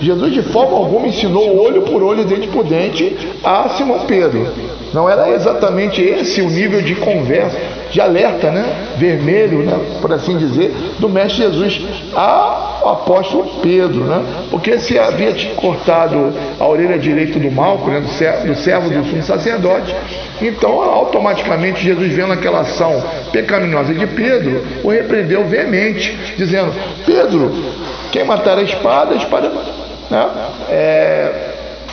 Jesus 0.00 0.32
de 0.32 0.42
forma 0.42 0.76
alguma 0.76 1.06
ensinou 1.06 1.62
olho 1.62 1.82
por 1.82 2.02
olho, 2.02 2.24
dente 2.24 2.48
por 2.48 2.64
dente 2.64 3.16
a 3.44 3.68
Simão 3.70 4.00
Pedro. 4.00 4.48
Não 4.92 5.08
era 5.08 5.30
exatamente 5.30 6.00
esse 6.02 6.40
o 6.40 6.48
nível 6.48 6.82
de 6.82 6.94
conversa, 6.96 7.56
de 7.90 8.00
alerta, 8.00 8.50
né? 8.50 8.94
Vermelho, 8.96 9.64
né? 9.64 9.78
Por 10.00 10.12
assim 10.12 10.36
dizer, 10.36 10.72
do 10.98 11.08
Mestre 11.08 11.42
Jesus 11.42 11.82
ao 12.14 12.92
apóstolo 12.92 13.60
Pedro, 13.62 14.04
né? 14.04 14.22
Porque 14.50 14.78
se 14.78 14.98
havia 14.98 15.34
cortado 15.56 16.32
a 16.58 16.66
orelha 16.66 16.98
direita 16.98 17.38
do 17.38 17.50
Malco, 17.50 17.90
né? 17.90 18.00
do 18.00 18.54
servo 18.54 18.90
do 18.90 19.04
sumo 19.04 19.22
sacerdote, 19.22 19.94
então 20.40 20.80
automaticamente 20.82 21.82
Jesus 21.82 22.12
vendo 22.12 22.32
aquela 22.32 22.60
ação 22.60 23.02
pecaminosa 23.32 23.92
de 23.92 24.06
Pedro, 24.06 24.64
o 24.82 24.90
repreendeu 24.90 25.44
veemente, 25.44 26.16
dizendo: 26.36 26.72
Pedro, 27.04 27.52
quem 28.12 28.24
matar 28.24 28.58
a 28.58 28.62
espada, 28.62 29.14
a 29.14 29.16
espada 29.16 29.50
né? 30.10 30.28
É, 30.68 31.49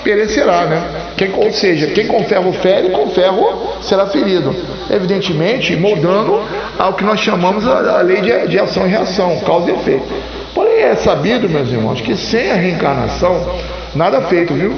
perecerá, 0.08 0.66
né? 0.66 0.82
Quem, 1.18 1.34
ou 1.36 1.52
seja, 1.52 1.88
quem 1.88 2.08
com 2.08 2.24
ferro 2.24 2.54
fere, 2.54 2.92
com 2.92 3.10
ferro 3.10 3.76
será 3.82 4.08
ferido. 4.08 4.56
Evidentemente, 4.90 5.76
moldando 5.76 6.42
ao 6.80 6.94
que 6.94 7.04
nós 7.04 7.20
chamamos 7.20 7.68
a, 7.68 8.00
a 8.00 8.02
lei 8.02 8.22
de, 8.22 8.48
de 8.48 8.58
ação 8.58 8.88
e 8.88 8.90
reação, 8.90 9.38
causa 9.42 9.70
e 9.70 9.74
efeito. 9.74 10.08
Porém, 10.56 10.84
é 10.84 10.96
sabido, 10.96 11.50
meus 11.50 11.70
irmãos, 11.70 12.00
que 12.00 12.16
sem 12.16 12.50
a 12.50 12.56
reencarnação, 12.56 13.54
nada 13.94 14.22
feito, 14.22 14.54
viu? 14.54 14.74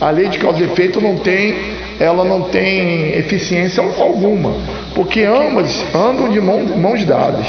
A 0.00 0.10
lei 0.10 0.28
de 0.28 0.38
causa 0.38 0.60
e 0.60 0.64
efeito 0.64 1.00
não 1.00 1.16
tem, 1.16 1.56
ela 1.98 2.22
não 2.22 2.42
tem 2.42 3.18
eficiência 3.18 3.82
alguma, 3.82 4.54
porque 4.94 5.24
ambas 5.24 5.84
andam 5.92 6.28
de 6.28 6.40
mãos 6.40 7.04
dadas. 7.04 7.46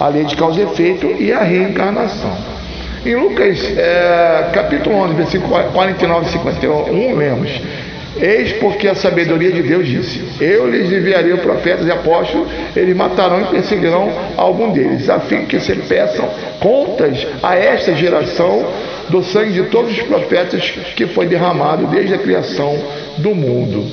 A 0.00 0.08
lei 0.08 0.24
de 0.24 0.34
causa 0.34 0.60
e 0.60 0.64
efeito 0.64 1.06
e 1.20 1.32
a 1.32 1.44
reencarnação. 1.44 2.55
Em 3.06 3.14
Lucas, 3.14 3.56
é, 3.78 4.50
capítulo 4.52 4.96
11, 4.96 5.14
versículo 5.14 5.62
49 5.72 6.26
e 6.26 6.32
51, 6.32 7.16
lemos: 7.16 7.62
Eis 8.18 8.54
porque 8.54 8.88
a 8.88 8.96
sabedoria 8.96 9.52
de 9.52 9.62
Deus 9.62 9.86
disse: 9.86 10.24
Eu 10.40 10.68
lhes 10.68 10.90
enviarei 10.90 11.36
profetas 11.36 11.86
e 11.86 11.90
apóstolos, 11.92 12.48
eles 12.74 12.96
matarão 12.96 13.42
e 13.42 13.44
perseguirão 13.44 14.10
algum 14.36 14.72
deles, 14.72 15.08
a 15.08 15.20
fim 15.20 15.44
que 15.44 15.60
se 15.60 15.72
peçam 15.76 16.28
contas 16.58 17.24
a 17.44 17.54
esta 17.54 17.94
geração 17.94 18.66
do 19.08 19.22
sangue 19.22 19.52
de 19.52 19.62
todos 19.68 19.92
os 19.92 20.02
profetas 20.02 20.68
que 20.96 21.06
foi 21.06 21.26
derramado 21.26 21.86
desde 21.86 22.14
a 22.14 22.18
criação 22.18 22.76
do 23.18 23.36
mundo. 23.36 23.86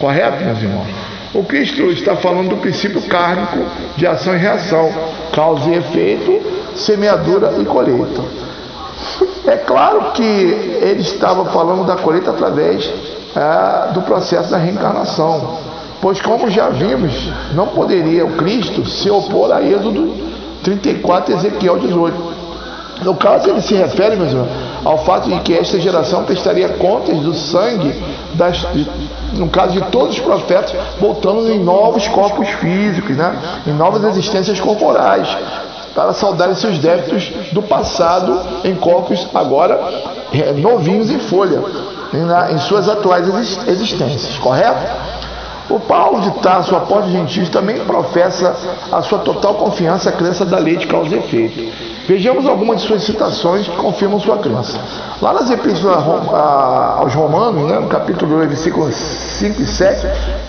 Correto, 0.00 0.44
meus 0.44 0.60
irmãos? 0.60 1.11
O 1.34 1.42
Cristo 1.44 1.90
está 1.90 2.14
falando 2.16 2.50
do 2.50 2.56
princípio 2.58 3.00
kármico 3.02 3.58
de 3.96 4.06
ação 4.06 4.34
e 4.34 4.38
reação, 4.38 4.92
causa 5.32 5.70
e 5.70 5.76
efeito, 5.76 6.40
semeadura 6.76 7.54
e 7.58 7.64
colheita. 7.64 8.22
É 9.46 9.56
claro 9.56 10.12
que 10.12 10.22
ele 10.22 11.00
estava 11.00 11.46
falando 11.46 11.86
da 11.86 11.96
colheita 11.96 12.30
através 12.30 12.92
é, 13.34 13.92
do 13.92 14.02
processo 14.02 14.50
da 14.50 14.58
reencarnação, 14.58 15.58
pois, 16.02 16.20
como 16.20 16.50
já 16.50 16.68
vimos, 16.68 17.12
não 17.54 17.68
poderia 17.68 18.26
o 18.26 18.36
Cristo 18.36 18.86
se 18.86 19.10
opor 19.10 19.52
a 19.52 19.62
Êxodo 19.62 20.14
34 20.62 21.34
Ezequiel 21.34 21.78
18. 21.78 22.32
No 23.04 23.16
caso, 23.16 23.48
ele 23.48 23.62
se 23.62 23.74
refere, 23.74 24.16
meus 24.16 24.32
irmãos, 24.32 24.50
ao 24.84 25.04
fato 25.04 25.28
de 25.28 25.38
que 25.40 25.56
esta 25.56 25.78
geração 25.78 26.24
prestaria 26.24 26.68
contas 26.70 27.18
do 27.18 27.34
sangue, 27.34 27.94
das, 28.34 28.58
de, 28.72 28.88
no 29.34 29.48
caso 29.48 29.72
de 29.72 29.82
todos 29.90 30.16
os 30.16 30.20
profetas, 30.20 30.74
voltando 31.00 31.50
em 31.50 31.58
novos 31.58 32.08
corpos 32.08 32.48
físicos, 32.48 33.16
né? 33.16 33.36
em 33.66 33.72
novas 33.72 34.04
existências 34.04 34.60
corporais, 34.60 35.28
para 35.94 36.12
saudarem 36.12 36.54
seus 36.54 36.78
débitos 36.78 37.30
do 37.52 37.62
passado 37.62 38.40
em 38.64 38.74
corpos 38.74 39.26
agora 39.34 39.78
é, 40.32 40.52
novinhos 40.52 41.10
em 41.10 41.18
folha, 41.18 41.62
em, 42.12 42.54
em 42.54 42.58
suas 42.58 42.88
atuais 42.88 43.28
existências, 43.66 44.38
correto? 44.38 45.12
O 45.70 45.78
Paulo 45.78 46.20
de 46.20 46.30
Tarso, 46.40 46.74
apóstolo 46.74 47.12
gentil, 47.12 47.48
também 47.50 47.78
professa 47.84 48.54
a 48.90 49.00
sua 49.00 49.20
total 49.20 49.54
confiança, 49.54 50.10
a 50.10 50.12
crença 50.12 50.44
da 50.44 50.58
lei 50.58 50.76
de 50.76 50.86
causa 50.86 51.14
e 51.14 51.18
efeito. 51.18 51.91
Vejamos 52.06 52.46
algumas 52.46 52.80
de 52.80 52.88
suas 52.88 53.04
citações 53.04 53.68
que 53.68 53.76
confirmam 53.76 54.18
sua 54.18 54.38
crença. 54.38 54.78
Lá 55.20 55.32
nas 55.32 55.48
epístolas 55.50 56.04
aos 56.98 57.14
Romanos, 57.14 57.70
né, 57.70 57.78
no 57.78 57.86
capítulo 57.86 58.36
2, 58.36 58.48
versículos 58.48 58.94
5 58.94 59.62
e 59.62 59.66
7, 59.66 60.06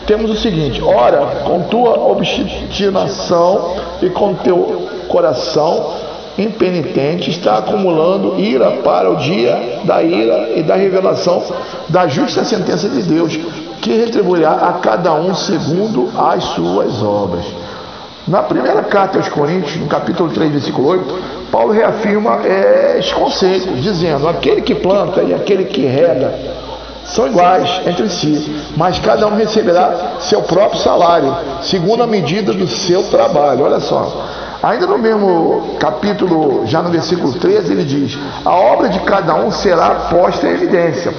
temos 0.07 0.31
o 0.31 0.35
seguinte: 0.35 0.81
Ora, 0.81 1.41
com 1.43 1.61
tua 1.63 1.99
obstinação 1.99 3.75
e 4.01 4.09
com 4.09 4.33
teu 4.33 4.89
coração 5.07 5.93
impenitente 6.39 7.29
está 7.29 7.59
acumulando 7.59 8.39
ira 8.39 8.71
para 8.83 9.11
o 9.11 9.17
dia 9.17 9.81
da 9.83 10.01
ira 10.01 10.53
e 10.55 10.63
da 10.63 10.75
revelação 10.75 11.43
da 11.87 12.07
justa 12.07 12.43
sentença 12.43 12.89
de 12.89 13.03
Deus, 13.03 13.37
que 13.79 13.95
retribuirá 13.95 14.53
a 14.53 14.73
cada 14.73 15.13
um 15.13 15.35
segundo 15.35 16.09
as 16.17 16.43
suas 16.45 17.03
obras. 17.03 17.45
Na 18.27 18.41
primeira 18.41 18.81
carta 18.83 19.19
aos 19.19 19.27
Coríntios, 19.27 19.75
no 19.75 19.87
capítulo 19.87 20.29
3, 20.31 20.51
versículo 20.51 20.87
8, 20.87 21.42
Paulo 21.53 21.71
reafirma 21.71 22.39
é, 22.43 22.95
esse 22.97 23.13
conceito, 23.13 23.71
dizendo: 23.75 24.27
aquele 24.27 24.63
que 24.63 24.73
planta 24.73 25.21
e 25.21 25.35
aquele 25.35 25.65
que 25.65 25.85
rega 25.85 26.33
são 27.05 27.27
iguais 27.27 27.69
entre 27.85 28.09
si, 28.09 28.59
mas 28.75 28.97
cada 28.97 29.27
um 29.27 29.35
receberá 29.35 30.13
seu 30.19 30.41
próprio 30.41 30.81
salário, 30.81 31.31
segundo 31.61 32.01
a 32.01 32.07
medida 32.07 32.51
do 32.53 32.67
seu 32.67 33.03
trabalho. 33.03 33.65
Olha 33.65 33.79
só. 33.79 34.25
Ainda 34.63 34.87
no 34.87 34.97
mesmo 34.97 35.75
capítulo, 35.79 36.65
já 36.65 36.81
no 36.81 36.89
versículo 36.89 37.33
13, 37.33 37.71
ele 37.71 37.83
diz: 37.83 38.17
A 38.43 38.55
obra 38.55 38.89
de 38.89 38.99
cada 39.01 39.35
um 39.35 39.51
será 39.51 40.07
posta 40.09 40.47
em 40.47 40.53
evidência. 40.53 41.13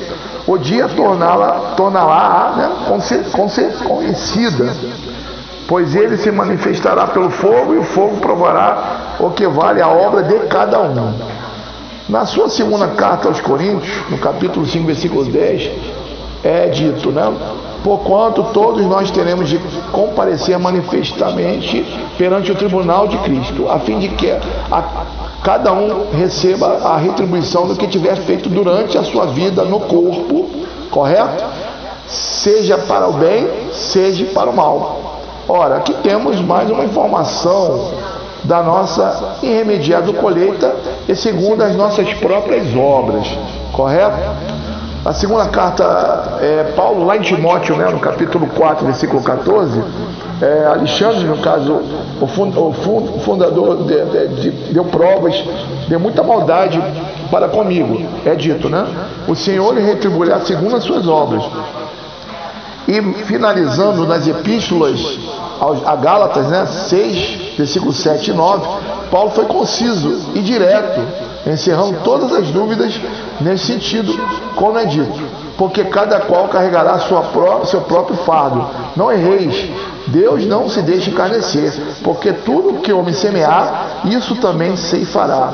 O 0.48 0.58
dia 0.58 0.88
torná-la 0.88 1.74
torná 1.76 2.54
né, 2.56 2.70
conhecida 3.86 4.74
pois 5.68 5.94
ele 5.94 6.16
se 6.16 6.30
manifestará 6.30 7.06
pelo 7.06 7.30
fogo 7.30 7.74
e 7.74 7.78
o 7.78 7.84
fogo 7.84 8.16
provará 8.18 9.16
o 9.20 9.30
que 9.30 9.46
vale 9.46 9.80
a 9.80 9.88
obra 9.88 10.22
de 10.22 10.38
cada 10.46 10.80
um. 10.80 11.14
Na 12.08 12.26
sua 12.26 12.50
segunda 12.50 12.88
carta 12.88 13.28
aos 13.28 13.40
Coríntios, 13.40 14.10
no 14.10 14.18
capítulo 14.18 14.66
5, 14.66 14.86
versículo 14.86 15.24
10, 15.24 15.70
é 16.44 16.68
dito, 16.68 17.10
né? 17.10 17.32
Porquanto 17.82 18.42
todos 18.52 18.84
nós 18.86 19.10
teremos 19.10 19.48
de 19.48 19.58
comparecer 19.90 20.58
manifestamente 20.58 21.84
perante 22.18 22.52
o 22.52 22.54
tribunal 22.54 23.08
de 23.08 23.16
Cristo, 23.18 23.68
a 23.70 23.78
fim 23.78 23.98
de 23.98 24.08
que 24.08 24.30
a, 24.30 25.06
cada 25.42 25.72
um 25.72 26.10
receba 26.12 26.78
a 26.84 26.98
retribuição 26.98 27.66
do 27.66 27.76
que 27.76 27.86
tiver 27.86 28.16
feito 28.16 28.48
durante 28.50 28.98
a 28.98 29.04
sua 29.04 29.26
vida 29.26 29.64
no 29.64 29.80
corpo, 29.80 30.50
correto? 30.90 31.44
Seja 32.06 32.76
para 32.76 33.08
o 33.08 33.14
bem, 33.14 33.48
seja 33.72 34.26
para 34.26 34.50
o 34.50 34.54
mal. 34.54 35.13
Ora, 35.48 35.76
aqui 35.76 35.92
temos 36.02 36.40
mais 36.40 36.70
uma 36.70 36.84
informação 36.84 37.92
da 38.44 38.62
nossa 38.62 39.36
irremediável 39.42 40.14
colheita 40.14 40.74
e 41.06 41.14
segundo 41.14 41.62
as 41.62 41.76
nossas 41.76 42.12
próprias 42.14 42.74
obras, 42.74 43.26
correto? 43.72 44.16
A 45.04 45.12
segunda 45.12 45.46
carta, 45.48 46.38
é, 46.40 46.72
Paulo, 46.74 47.04
lá 47.04 47.18
em 47.18 47.20
Timóteo, 47.20 47.76
né, 47.76 47.90
no 47.90 48.00
capítulo 48.00 48.46
4, 48.46 48.86
versículo 48.86 49.22
14, 49.22 49.84
é, 50.40 50.64
Alexandre, 50.66 51.24
no 51.24 51.36
caso, 51.38 51.78
o, 52.22 52.26
fund, 52.26 52.56
o 52.56 52.72
fundador, 53.20 53.84
de, 53.84 54.02
de, 54.02 54.28
de, 54.40 54.72
deu 54.72 54.86
provas 54.86 55.34
de 55.86 55.98
muita 55.98 56.22
maldade 56.22 56.82
para 57.30 57.48
comigo, 57.48 58.02
é 58.24 58.34
dito, 58.34 58.70
né? 58.70 58.86
O 59.28 59.34
Senhor 59.34 59.74
lhe 59.74 59.82
retribuirá 59.82 60.40
segundo 60.40 60.74
as 60.74 60.84
suas 60.84 61.06
obras. 61.06 61.44
E 62.88 63.00
finalizando 63.24 64.06
nas 64.06 64.26
epístolas 64.26 65.33
a 65.86 65.96
Gálatas, 65.96 66.46
né, 66.48 66.66
6, 66.66 67.56
versículos 67.56 67.96
7 67.98 68.30
e 68.30 68.34
9, 68.34 68.66
Paulo 69.10 69.30
foi 69.30 69.44
conciso 69.44 70.30
e 70.34 70.40
direto, 70.40 71.00
encerrando 71.46 71.98
todas 72.02 72.32
as 72.32 72.48
dúvidas 72.48 72.98
nesse 73.40 73.66
sentido, 73.66 74.12
como 74.56 74.78
é 74.78 74.84
dito. 74.84 75.44
Porque 75.56 75.84
cada 75.84 76.20
qual 76.20 76.48
carregará 76.48 76.98
sua 76.98 77.24
seu 77.66 77.82
próprio 77.82 78.16
fardo. 78.18 78.66
Não 78.96 79.12
erreis, 79.12 79.70
Deus 80.08 80.44
não 80.46 80.68
se 80.68 80.82
deixa 80.82 81.10
encarnecer, 81.10 81.72
porque 82.02 82.32
tudo 82.32 82.80
que 82.80 82.92
o 82.92 82.98
homem 82.98 83.14
semear, 83.14 84.00
isso 84.04 84.34
também 84.36 84.76
se 84.76 85.04
fará. 85.04 85.52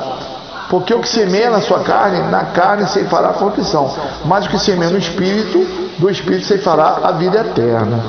Porque 0.71 0.95
o 0.95 1.01
que 1.01 1.09
semeia 1.09 1.51
na 1.51 1.61
sua 1.61 1.81
carne, 1.81 2.31
na 2.31 2.45
carne 2.47 2.87
se 2.87 3.05
fará 3.05 3.31
a 3.31 3.33
corrupção, 3.33 3.91
mas 4.25 4.47
o 4.47 4.49
que 4.49 4.59
semeia 4.59 4.91
no 4.91 4.99
espírito, 4.99 5.59
do 5.99 6.09
espírito 6.09 6.47
se 6.47 6.59
fará 6.59 7.01
a 7.03 7.13
vida 7.13 7.41
eterna. 7.41 8.01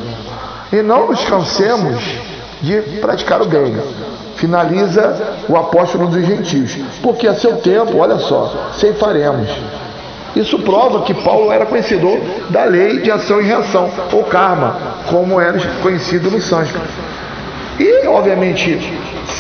E 0.71 0.81
não 0.81 1.07
nos 1.07 1.23
cansemos 1.25 2.01
de 2.61 2.81
praticar 2.99 3.41
o 3.41 3.45
bem. 3.45 3.75
Finaliza 4.35 5.35
o 5.47 5.55
apóstolo 5.55 6.07
dos 6.07 6.25
gentios. 6.25 6.77
Porque 7.01 7.27
a 7.27 7.35
seu 7.35 7.57
tempo, 7.57 7.97
olha 7.97 8.17
só, 8.17 8.71
ceifaremos. 8.73 9.49
Isso 10.35 10.57
prova 10.59 11.01
que 11.01 11.13
Paulo 11.13 11.51
era 11.51 11.65
conhecedor 11.65 12.19
da 12.49 12.63
lei 12.63 12.99
de 12.99 13.11
ação 13.11 13.41
e 13.41 13.43
reação, 13.43 13.89
ou 14.13 14.23
karma, 14.23 14.77
como 15.09 15.39
era 15.39 15.59
conhecido 15.81 16.31
no 16.31 16.41
sânscrito. 16.41 16.87
E, 17.77 18.07
obviamente, 18.07 18.79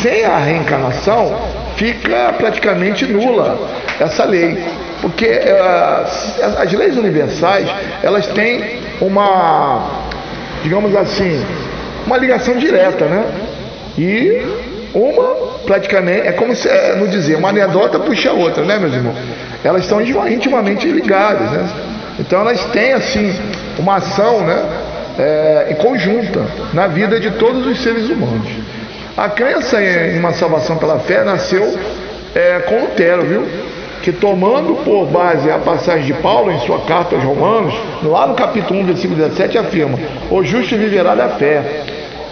sem 0.01 0.25
a 0.25 0.37
reencarnação, 0.37 1.33
fica 1.77 2.33
praticamente 2.37 3.05
nula 3.05 3.57
essa 3.99 4.25
lei. 4.25 4.63
Porque 5.01 5.25
uh, 5.25 6.61
as 6.61 6.71
leis 6.73 6.97
universais, 6.97 7.67
elas 8.03 8.27
têm 8.27 8.81
uma, 8.99 10.00
digamos 10.63 10.95
assim, 10.95 11.43
uma 12.05 12.17
ligação 12.17 12.55
direta, 12.55 13.05
né? 13.05 13.25
E 13.97 14.41
uma, 14.93 15.35
praticamente, 15.65 16.27
é 16.27 16.31
como 16.31 16.55
se, 16.55 16.67
é, 16.67 16.95
não 16.95 17.07
dizer, 17.07 17.35
uma 17.35 17.49
anedota 17.49 17.99
puxa 17.99 18.29
a 18.29 18.33
outra, 18.33 18.63
né, 18.63 18.77
meus 18.77 18.93
irmãos? 18.93 19.15
Elas 19.63 19.83
estão 19.83 20.01
intimamente 20.01 20.87
ligadas, 20.87 21.51
né? 21.51 21.67
Então 22.19 22.41
elas 22.41 22.63
têm, 22.65 22.93
assim, 22.93 23.33
uma 23.77 23.95
ação, 23.97 24.41
né? 24.41 24.63
É, 25.19 25.67
em 25.71 25.75
conjunta 25.75 26.41
na 26.73 26.87
vida 26.87 27.19
de 27.19 27.31
todos 27.31 27.67
os 27.67 27.83
seres 27.83 28.09
humanos. 28.09 28.47
A 29.17 29.27
crença 29.27 29.81
em 29.83 30.17
uma 30.17 30.31
salvação 30.31 30.77
pela 30.77 30.99
fé 30.99 31.23
nasceu 31.23 31.77
é, 32.33 32.59
com 32.59 32.79
Lutero, 32.79 33.23
viu? 33.23 33.45
Que 34.01 34.11
tomando 34.11 34.83
por 34.83 35.05
base 35.05 35.49
a 35.51 35.59
passagem 35.59 36.05
de 36.05 36.13
Paulo 36.21 36.51
em 36.51 36.59
sua 36.61 36.79
carta 36.79 37.15
aos 37.15 37.23
Romanos, 37.23 37.73
lá 38.03 38.25
no 38.25 38.33
capítulo 38.33 38.79
1, 38.79 38.85
versículo 38.85 39.19
17, 39.19 39.57
afirma: 39.57 39.97
O 40.29 40.43
justo 40.43 40.75
viverá 40.75 41.13
da 41.13 41.29
fé. 41.29 41.83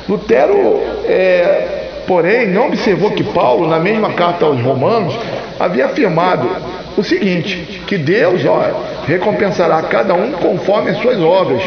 Lutero, 0.08 0.82
é, 1.06 2.02
porém, 2.08 2.48
não 2.48 2.68
observou 2.68 3.12
que 3.12 3.24
Paulo, 3.24 3.68
na 3.68 3.78
mesma 3.78 4.14
carta 4.14 4.46
aos 4.46 4.60
Romanos, 4.60 5.16
havia 5.60 5.86
afirmado 5.86 6.50
o 6.98 7.04
seguinte: 7.04 7.84
que 7.86 7.98
Deus 7.98 8.44
ó, 8.46 8.64
recompensará 9.06 9.82
cada 9.84 10.16
um 10.16 10.32
conforme 10.32 10.92
as 10.92 10.98
suas 10.98 11.20
obras. 11.20 11.62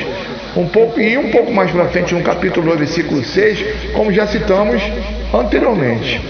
Um 0.56 0.66
pouco, 0.66 1.00
e 1.00 1.16
um 1.16 1.30
pouco 1.30 1.50
mais 1.52 1.70
para 1.70 1.86
frente, 1.86 2.12
no 2.14 2.22
capítulo 2.22 2.66
2, 2.66 2.78
versículo 2.80 3.24
6, 3.24 3.92
como 3.94 4.12
já 4.12 4.26
citamos 4.26 4.82
anteriormente. 5.32 6.20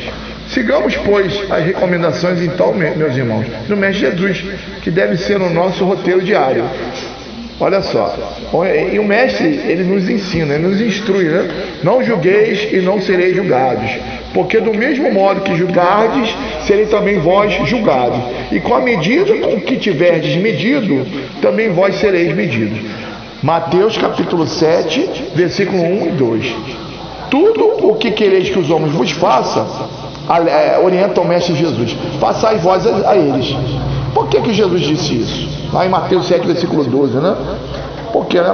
Sigamos, 0.52 0.94
pois, 0.96 1.50
as 1.50 1.64
recomendações, 1.64 2.42
então, 2.42 2.74
meus 2.74 3.16
irmãos, 3.16 3.46
do 3.66 3.76
Mestre 3.76 4.10
Jesus, 4.10 4.44
que 4.82 4.90
deve 4.90 5.16
ser 5.16 5.40
o 5.40 5.48
nosso 5.48 5.82
roteiro 5.84 6.20
diário. 6.20 6.64
Olha 7.58 7.80
só, 7.80 8.14
e 8.92 8.98
o 8.98 9.04
Mestre, 9.04 9.60
ele 9.66 9.84
nos 9.84 10.08
ensina, 10.10 10.54
ele 10.54 10.66
nos 10.66 10.80
instrui, 10.80 11.24
né? 11.24 11.48
Não 11.82 12.02
julgueis 12.02 12.72
e 12.72 12.80
não 12.80 13.00
sereis 13.00 13.36
julgados, 13.36 13.90
porque 14.34 14.58
do 14.60 14.74
mesmo 14.74 15.10
modo 15.12 15.42
que 15.42 15.54
julgardes, 15.54 16.34
serei 16.66 16.86
também 16.86 17.18
vós 17.18 17.52
julgados, 17.68 18.18
e 18.50 18.60
com 18.60 18.74
a 18.74 18.80
medida 18.80 19.34
com 19.38 19.60
que 19.60 19.76
tiverdes 19.76 20.36
medido, 20.36 21.06
também 21.40 21.70
vós 21.70 21.94
sereis 21.96 22.34
medidos. 22.34 22.78
Mateus 23.42 23.96
capítulo 23.96 24.46
7, 24.46 25.30
versículo 25.34 25.82
1 25.82 26.08
e 26.08 26.10
2. 26.10 26.56
Tudo 27.30 27.88
o 27.88 27.94
que 27.94 28.10
quereis 28.10 28.50
que 28.50 28.58
os 28.58 28.70
homens 28.70 28.92
vos 28.92 29.12
façam, 29.12 30.01
é, 30.48 30.78
orienta 30.78 31.20
o 31.20 31.24
Mestre 31.26 31.54
Jesus. 31.54 31.96
Façai 32.20 32.56
vós 32.58 32.86
a, 32.86 33.10
a, 33.10 33.16
eles. 33.16 33.54
Por 34.14 34.28
que, 34.28 34.40
que 34.40 34.52
Jesus 34.52 34.80
disse 34.82 35.20
isso? 35.20 35.48
Lá 35.72 35.86
em 35.86 35.88
Mateus 35.88 36.26
7, 36.26 36.46
versículo 36.46 36.84
12, 36.84 37.18
né? 37.18 37.36
Porque 38.12 38.40
né, 38.40 38.52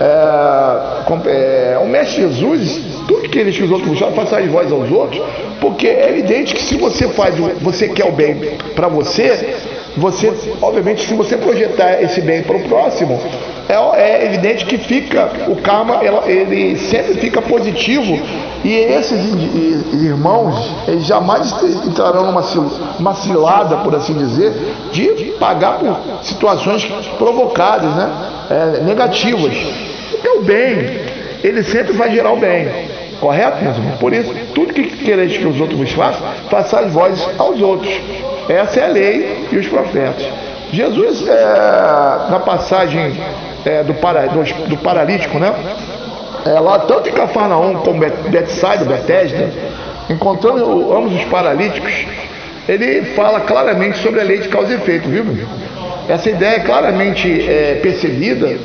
é, 0.00 1.74
é, 1.74 1.78
o 1.82 1.86
Mestre 1.86 2.22
Jesus, 2.22 2.80
tudo 3.08 3.22
que 3.22 3.28
quereis 3.28 3.56
que 3.56 3.64
os 3.64 3.70
outros 3.70 3.88
vos 3.88 3.98
façam, 3.98 4.14
façai 4.14 4.48
vós 4.48 4.70
aos 4.70 4.90
outros, 4.90 5.20
porque 5.60 5.88
é 5.88 6.10
evidente 6.10 6.54
que 6.54 6.62
se 6.62 6.76
você 6.76 7.08
faz, 7.08 7.34
você 7.60 7.88
quer 7.88 8.06
o 8.06 8.12
bem 8.12 8.56
para 8.74 8.88
você, 8.88 9.56
você, 9.96 10.32
obviamente, 10.62 11.06
se 11.06 11.14
você 11.14 11.36
projetar 11.36 12.02
esse 12.02 12.20
bem 12.20 12.42
para 12.42 12.56
o 12.56 12.62
próximo, 12.68 13.18
é, 13.68 14.00
é, 14.00 14.26
evidente 14.26 14.64
que 14.64 14.78
fica, 14.78 15.30
o 15.48 15.56
karma 15.56 16.00
ele 16.02 16.76
sempre 16.76 17.14
fica 17.14 17.40
positivo 17.40 18.18
e 18.64 18.72
esses 18.74 19.92
irmãos 20.02 20.72
eles 20.88 21.06
jamais 21.06 21.52
entrarão 21.86 22.26
numa 22.26 22.42
uma 22.98 23.14
cilada, 23.14 23.76
por 23.78 23.94
assim 23.94 24.14
dizer, 24.14 24.52
de 24.92 25.06
pagar 25.38 25.78
por 25.78 25.96
situações 26.22 26.84
provocadas, 27.18 27.94
né? 27.94 28.10
É, 28.50 28.80
negativas. 28.82 29.54
Porque 30.10 30.28
o 30.28 30.42
bem, 30.42 31.00
ele 31.44 31.62
sempre 31.62 31.92
vai 31.92 32.10
gerar 32.10 32.32
o 32.32 32.36
bem. 32.36 32.68
Correto, 33.20 33.62
meus 33.62 33.76
irmãos? 33.76 33.98
Por 33.98 34.12
isso, 34.12 34.34
tudo 34.54 34.72
que 34.72 34.82
quereis 34.82 35.36
que 35.36 35.46
os 35.46 35.60
outros 35.60 35.78
vos 35.78 35.92
façam, 35.92 36.26
façais 36.48 36.92
vós 36.92 37.28
aos 37.38 37.60
outros. 37.60 37.92
Essa 38.48 38.80
é 38.80 38.84
a 38.84 38.88
lei 38.88 39.48
e 39.52 39.56
os 39.56 39.66
profetas. 39.68 40.26
Jesus, 40.72 41.26
é, 41.26 42.30
na 42.30 42.40
passagem 42.40 43.20
é, 43.64 43.82
do, 43.82 43.94
para, 43.94 44.26
do, 44.26 44.42
do, 44.68 44.76
paralítico, 44.78 45.38
né? 45.38 45.52
É, 46.46 46.58
lá 46.58 46.78
tanto 46.80 47.08
em 47.08 47.12
Cafarnaum 47.12 47.74
como 47.78 48.00
Betsaida, 48.00 48.84
Betesda, 48.84 49.50
encontrando 50.08 50.96
ambos 50.96 51.14
os 51.14 51.24
paralíticos, 51.24 51.92
ele 52.68 53.02
fala 53.14 53.40
claramente 53.40 53.98
sobre 53.98 54.20
a 54.20 54.24
lei 54.24 54.38
de 54.38 54.48
causa 54.48 54.72
e 54.72 54.76
efeito, 54.76 55.08
viu? 55.08 55.24
Essa 56.08 56.30
ideia 56.30 56.56
é 56.56 56.60
claramente 56.60 57.28
é, 57.48 57.78
percebida 57.82 58.56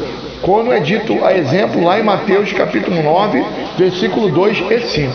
quando 0.41 0.71
é 0.71 0.79
dito 0.79 1.23
a 1.25 1.35
exemplo 1.35 1.83
lá 1.83 1.99
em 1.99 2.03
Mateus 2.03 2.53
capítulo 2.53 3.01
9, 3.01 3.43
versículo 3.77 4.29
2 4.29 4.63
e 4.71 4.79
5, 4.79 5.13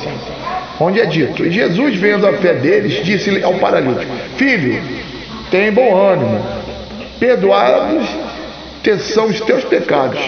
onde 0.81 1.01
é 1.01 1.07
dito: 1.07 1.49
Jesus, 1.49 1.97
vendo 1.97 2.27
a 2.27 2.33
fé 2.35 2.55
deles, 2.55 3.05
disse 3.05 3.43
ao 3.45 3.55
paralítico: 3.55 4.13
Filho, 4.37 4.83
tem 5.51 5.71
bom 5.71 5.97
ânimo, 5.97 6.45
perdoados 7.21 8.09
são 8.99 9.27
os 9.27 9.41
teus 9.43 9.63
pecados. 9.65 10.19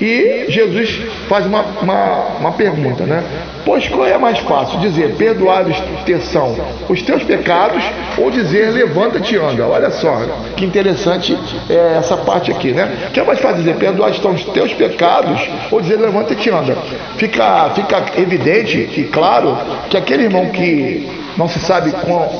E 0.00 0.46
Jesus 0.48 1.02
faz 1.28 1.46
uma, 1.46 1.62
uma, 1.80 2.14
uma, 2.40 2.52
pergunta, 2.52 3.04
né? 3.04 3.22
Pois 3.64 3.86
qual 3.88 4.06
é 4.06 4.18
mais 4.18 4.38
fácil? 4.40 4.80
Dizer, 4.80 5.14
perdoados 5.14 5.76
te 6.04 6.18
são 6.20 6.56
os 6.88 7.00
teus 7.02 7.22
pecados 7.22 7.82
ou 8.18 8.30
dizer, 8.30 8.70
levanta-te 8.72 9.34
e 9.34 9.38
anda? 9.38 9.66
Olha 9.66 9.90
só, 9.90 10.20
que 10.56 10.64
interessante 10.64 11.38
é 11.70 11.96
essa 11.96 12.16
parte 12.16 12.50
aqui, 12.50 12.72
né? 12.72 13.10
Que 13.12 13.20
é 13.20 13.24
mais 13.24 13.38
fácil 13.38 13.58
dizer, 13.58 13.76
perdoados 13.76 14.16
estão 14.16 14.32
os 14.32 14.44
teus 14.46 14.72
pecados 14.74 15.40
ou 15.70 15.80
dizer, 15.80 15.96
levanta-te 15.96 16.48
e 16.48 16.52
anda? 16.52 16.76
Fica, 17.16 17.70
fica 17.70 18.20
evidente 18.20 18.90
e 18.96 19.04
claro 19.04 19.56
que 19.88 19.96
aquele 19.96 20.24
irmão 20.24 20.46
que 20.46 21.08
não 21.36 21.48
se 21.48 21.60
sabe 21.60 21.92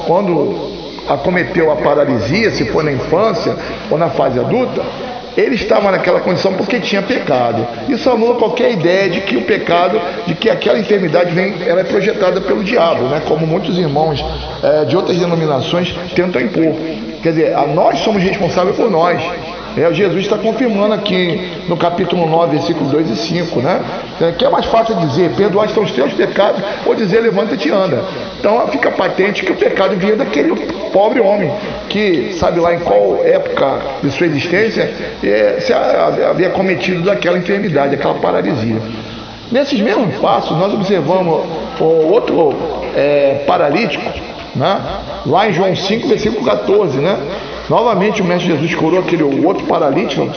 quando 0.07 0.75
acometeu 1.09 1.71
a 1.71 1.77
paralisia, 1.77 2.51
se 2.51 2.65
for 2.67 2.83
na 2.83 2.93
infância 2.93 3.57
ou 3.91 3.99
na 3.99 4.09
fase 4.11 4.41
adulta, 4.41 4.83
ele 5.37 5.55
estava 5.55 5.91
naquela 5.91 6.21
condição 6.21 6.53
porque 6.55 6.79
tinha 6.81 7.03
pecado. 7.03 7.67
Isso 7.89 8.09
anula 8.11 8.37
qualquer 8.37 8.73
ideia 8.73 9.09
de 9.09 9.21
que 9.23 9.37
o 9.37 9.43
pecado, 9.43 10.01
de 10.27 10.35
que 10.35 10.49
aquela 10.49 10.79
enfermidade 10.79 11.33
vem, 11.33 11.55
ela 11.67 11.81
é 11.81 11.85
projetada 11.85 12.41
pelo 12.41 12.63
diabo, 12.63 13.05
né? 13.05 13.23
como 13.27 13.47
muitos 13.47 13.79
irmãos 13.79 14.25
é, 14.63 14.85
de 14.85 14.97
outras 14.97 15.19
denominações 15.19 15.95
tentam 16.15 16.41
impor. 16.41 16.75
Quer 17.23 17.31
dizer, 17.31 17.55
a 17.57 17.67
nós 17.67 18.01
somos 18.01 18.23
responsáveis 18.23 18.77
por 18.77 18.91
nós. 18.91 19.21
É, 19.77 19.93
Jesus 19.93 20.23
está 20.23 20.39
confirmando 20.39 20.95
aqui 20.95 21.65
no 21.69 21.77
capítulo 21.77 22.29
9, 22.29 22.57
versículos 22.57 22.93
2 22.93 23.11
e 23.11 23.17
5, 23.17 23.61
né? 23.61 23.81
É, 24.21 24.33
que 24.33 24.45
é 24.45 24.49
mais 24.49 24.67
fácil 24.67 24.95
dizer, 24.97 25.31
perdoar 25.31 25.67
estão 25.67 25.83
os 25.83 25.91
teus 25.91 26.13
pecados, 26.13 26.63
ou 26.87 26.95
dizer, 26.95 27.21
levanta-te 27.21 27.69
e 27.69 27.73
anda. 27.73 28.05
Então 28.39 28.69
fica 28.69 28.93
patente 28.93 29.45
que 29.45 29.51
o 29.51 29.57
pecado 29.57 29.97
vinha 29.97 30.15
daquele 30.15 30.55
pobre 30.93 31.21
homem, 31.21 31.53
que 31.89 32.35
sabe 32.35 32.61
lá 32.61 32.73
em 32.73 32.79
qual 32.79 33.19
época 33.25 33.81
de 34.01 34.11
sua 34.13 34.27
existência 34.27 34.93
é, 35.23 35.57
se 35.61 35.73
havia 35.73 36.51
cometido 36.51 37.03
daquela 37.03 37.37
enfermidade, 37.37 37.97
aquela 37.97 38.15
paralisia. 38.15 38.81
Nesses 39.51 39.81
mesmos 39.81 40.17
passos, 40.19 40.57
nós 40.57 40.73
observamos 40.73 41.45
o 41.81 41.85
outro 42.13 42.55
é, 42.95 43.43
paralítico, 43.45 44.05
né? 44.55 44.81
lá 45.27 45.49
em 45.49 45.53
João 45.53 45.75
5, 45.75 46.07
versículo 46.07 46.45
14, 46.45 46.99
né? 46.99 47.19
Novamente 47.69 48.21
o 48.21 48.25
Mestre 48.25 48.53
Jesus 48.53 48.75
curou 48.75 49.01
aquele 49.01 49.23
outro 49.23 49.65
paralítico. 49.67 50.29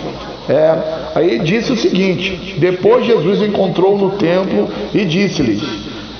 É, 0.49 0.77
aí 1.15 1.39
disse 1.39 1.71
o 1.71 1.77
seguinte: 1.77 2.55
Depois 2.57 3.05
Jesus 3.05 3.41
encontrou 3.41 3.97
no 3.97 4.11
templo 4.11 4.69
e 4.93 5.03
disse-lhes: 5.03 5.61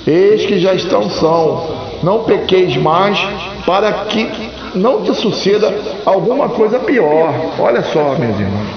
Eis 0.06 0.44
que 0.44 0.58
já 0.58 0.74
estão 0.74 1.08
são, 1.08 1.66
não 2.02 2.24
pequeis 2.24 2.76
mais, 2.76 3.18
para 3.64 3.92
que 3.92 4.28
não 4.74 5.02
te 5.02 5.14
suceda 5.14 5.74
alguma 6.04 6.50
coisa 6.50 6.78
pior. 6.78 7.34
Olha 7.58 7.82
só, 7.82 8.14
meus 8.18 8.38
irmãos. 8.38 8.68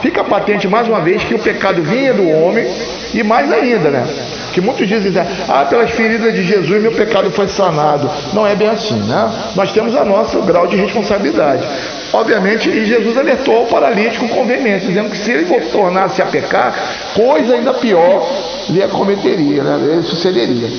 Fica 0.00 0.22
patente 0.22 0.68
mais 0.68 0.86
uma 0.86 1.00
vez 1.00 1.22
que 1.24 1.34
o 1.34 1.38
pecado 1.38 1.82
vinha 1.82 2.12
do 2.12 2.28
homem 2.28 2.66
e 3.14 3.22
mais 3.22 3.50
ainda, 3.50 3.90
né? 3.90 4.06
Que 4.54 4.60
muitos 4.60 4.86
dizem, 4.86 5.12
ah, 5.48 5.64
pelas 5.64 5.90
feridas 5.90 6.32
de 6.32 6.44
Jesus 6.44 6.80
meu 6.80 6.92
pecado 6.92 7.28
foi 7.32 7.48
sanado. 7.48 8.08
Não 8.32 8.46
é 8.46 8.54
bem 8.54 8.68
assim, 8.68 8.94
né? 8.94 9.28
Nós 9.56 9.72
temos 9.72 9.96
a 9.96 10.04
nosso 10.04 10.40
grau 10.42 10.68
de 10.68 10.76
responsabilidade. 10.76 11.66
Obviamente, 12.12 12.70
e 12.70 12.86
Jesus 12.86 13.18
alertou 13.18 13.64
o 13.64 13.66
paralítico 13.66 14.28
com 14.28 14.46
veemência, 14.46 14.86
dizendo 14.86 15.10
que 15.10 15.18
se 15.18 15.32
ele 15.32 15.44
tornasse 15.72 16.22
a 16.22 16.26
pecar, 16.26 16.72
coisa 17.16 17.56
ainda 17.56 17.74
pior 17.74 18.24
lhe 18.68 18.80
acometeria, 18.80 19.64
né? 19.64 19.92
Ele 19.92 20.02
sucederia. 20.04 20.70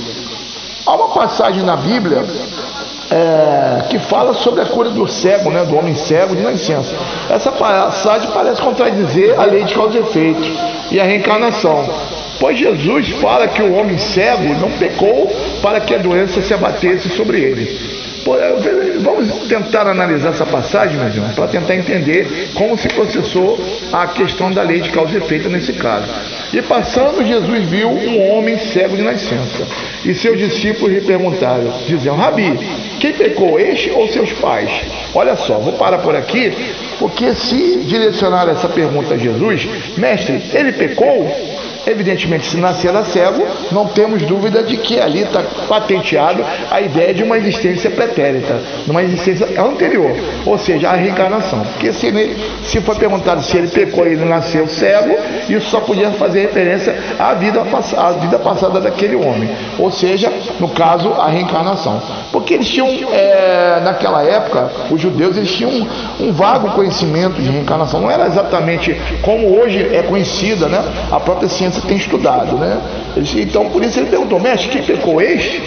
Há 0.85 0.95
uma 0.95 1.09
passagem 1.09 1.61
na 1.63 1.75
Bíblia 1.75 2.23
é, 3.11 3.87
que 3.89 3.99
fala 3.99 4.33
sobre 4.35 4.61
a 4.61 4.65
cura 4.67 4.89
do 4.89 5.05
cego, 5.05 5.49
né, 5.49 5.65
do 5.65 5.75
homem 5.75 5.95
cego 5.95 6.33
de 6.33 6.41
nascença. 6.41 6.95
Essa 7.29 7.51
passagem 7.51 8.29
parece 8.31 8.61
contradizer 8.61 9.37
a 9.37 9.43
lei 9.43 9.65
de 9.65 9.73
causa 9.73 9.97
e 9.97 10.01
efeito 10.01 10.41
e 10.91 10.99
a 10.99 11.03
reencarnação. 11.03 11.85
Pois 12.39 12.57
Jesus 12.57 13.09
fala 13.21 13.47
que 13.47 13.61
o 13.61 13.73
homem 13.73 13.97
cego 13.97 14.53
não 14.59 14.71
pecou 14.71 15.27
para 15.61 15.79
que 15.79 15.95
a 15.95 15.97
doença 15.97 16.41
se 16.41 16.53
abatesse 16.53 17.09
sobre 17.09 17.39
ele. 17.39 17.95
Vamos 19.01 19.47
tentar 19.47 19.87
analisar 19.87 20.29
essa 20.29 20.47
passagem, 20.47 20.99
irmãos, 20.99 21.35
para 21.35 21.47
tentar 21.47 21.75
entender 21.75 22.49
como 22.55 22.75
se 22.75 22.87
processou 22.87 23.59
a 23.93 24.07
questão 24.07 24.51
da 24.51 24.63
lei 24.63 24.81
de 24.81 24.89
causa 24.89 25.13
e 25.13 25.17
efeito 25.17 25.47
nesse 25.47 25.73
caso. 25.73 26.07
E 26.51 26.59
passando, 26.63 27.23
Jesus 27.23 27.65
viu 27.65 27.87
um 27.87 28.31
homem 28.31 28.57
cego 28.57 28.97
de 28.97 29.03
nascença. 29.03 29.67
E 30.03 30.15
seus 30.15 30.39
discípulos 30.39 30.91
lhe 30.91 31.01
perguntaram, 31.01 31.71
dizendo: 31.87 32.15
Rabi, 32.15 32.57
quem 32.99 33.13
pecou, 33.13 33.59
este 33.59 33.91
ou 33.91 34.07
seus 34.07 34.33
pais? 34.33 34.71
Olha 35.13 35.35
só, 35.35 35.59
vou 35.59 35.73
parar 35.73 35.99
por 35.99 36.15
aqui, 36.15 36.51
porque 36.97 37.31
se 37.35 37.83
direcionar 37.85 38.49
essa 38.49 38.67
pergunta 38.67 39.13
a 39.13 39.17
Jesus, 39.17 39.67
mestre, 39.97 40.41
ele 40.51 40.71
pecou? 40.71 41.54
Evidentemente, 41.87 42.47
se 42.47 42.57
nascer 42.57 42.91
cego, 43.05 43.45
não 43.71 43.87
temos 43.87 44.23
dúvida 44.23 44.63
de 44.63 44.77
que 44.77 44.99
ali 44.99 45.21
está 45.21 45.43
patenteado 45.67 46.43
a 46.71 46.81
ideia 46.81 47.13
de 47.13 47.23
uma 47.23 47.37
existência 47.37 47.89
pretérita, 47.89 48.59
de 48.83 48.91
uma 48.91 49.03
existência 49.03 49.47
anterior, 49.61 50.11
ou 50.45 50.57
seja, 50.57 50.89
a 50.89 50.93
reencarnação. 50.93 51.59
Porque 51.73 51.91
se, 51.93 52.07
ele, 52.07 52.35
se 52.63 52.81
foi 52.81 52.95
perguntado 52.95 53.43
se 53.43 53.57
ele 53.57 53.67
pecou 53.67 54.07
e 54.07 54.13
ele 54.13 54.25
nasceu 54.25 54.67
cego, 54.67 55.15
isso 55.49 55.69
só 55.69 55.81
podia 55.81 56.11
fazer 56.11 56.41
referência 56.41 56.95
à 57.19 57.33
vida, 57.33 57.61
à 57.97 58.11
vida 58.13 58.39
passada 58.39 58.79
daquele 58.79 59.15
homem, 59.15 59.49
ou 59.77 59.91
seja, 59.91 60.31
no 60.59 60.69
caso, 60.69 61.09
a 61.13 61.27
reencarnação. 61.27 62.01
Porque 62.35 62.53
eles 62.53 62.67
tinham, 62.67 62.89
é, 63.13 63.79
naquela 63.81 64.21
época, 64.21 64.69
os 64.91 64.99
judeus 64.99 65.37
eles 65.37 65.53
tinham 65.53 65.71
um, 65.71 65.87
um 66.19 66.33
vago 66.33 66.69
conhecimento 66.71 67.41
de 67.41 67.49
reencarnação, 67.49 68.01
não 68.01 68.11
era 68.11 68.27
exatamente 68.27 68.93
como 69.21 69.57
hoje 69.57 69.79
é 69.95 70.03
conhecida 70.03 70.67
né, 70.67 70.83
a 71.09 71.17
própria 71.17 71.47
ciência 71.47 71.81
tem 71.87 71.95
estudado, 71.95 72.57
né? 72.57 72.77
Então, 73.37 73.69
por 73.69 73.81
isso 73.81 73.97
ele 73.97 74.09
perguntou, 74.09 74.37
mestre, 74.37 74.67
quem 74.67 74.83
pecou 74.83 75.21
este? 75.21 75.61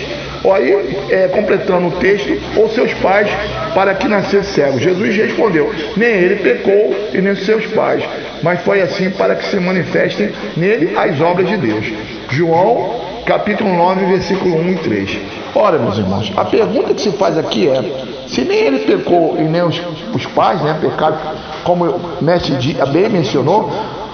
Aí, 0.44 0.98
é, 1.08 1.28
completando 1.28 1.86
o 1.86 1.90
texto, 1.92 2.38
ou 2.54 2.68
seus 2.68 2.92
pais, 2.94 3.30
para 3.74 3.94
que 3.94 4.06
nascesse 4.06 4.52
cego. 4.52 4.78
Jesus 4.78 5.16
respondeu: 5.16 5.74
Nem 5.96 6.10
ele 6.10 6.36
pecou 6.36 6.94
e 7.14 7.20
nem 7.20 7.34
seus 7.34 7.64
pais, 7.68 8.04
mas 8.42 8.60
foi 8.60 8.82
assim 8.82 9.10
para 9.10 9.34
que 9.34 9.46
se 9.46 9.58
manifestem 9.58 10.30
nele 10.54 10.96
as 10.96 11.18
obras 11.18 11.48
de 11.48 11.56
Deus. 11.56 11.86
João, 12.30 13.07
capítulo 13.28 13.72
9, 13.76 14.06
versículo 14.06 14.56
1 14.56 14.70
e 14.70 14.76
3. 14.76 15.18
Ora, 15.54 15.78
meus 15.78 15.98
irmãos, 15.98 16.32
a 16.36 16.44
pergunta 16.44 16.94
que 16.94 17.02
se 17.02 17.12
faz 17.12 17.36
aqui 17.36 17.68
é: 17.68 18.26
se 18.26 18.40
nem 18.40 18.58
ele 18.58 18.78
pecou 18.80 19.36
e 19.38 19.42
nem 19.42 19.62
os, 19.62 19.80
os 20.14 20.26
pais, 20.26 20.60
né, 20.62 20.76
pecado, 20.80 21.18
como 21.62 21.84
o 21.84 22.24
mestre 22.24 22.56
bem 22.90 23.08
mencionou, 23.08 23.70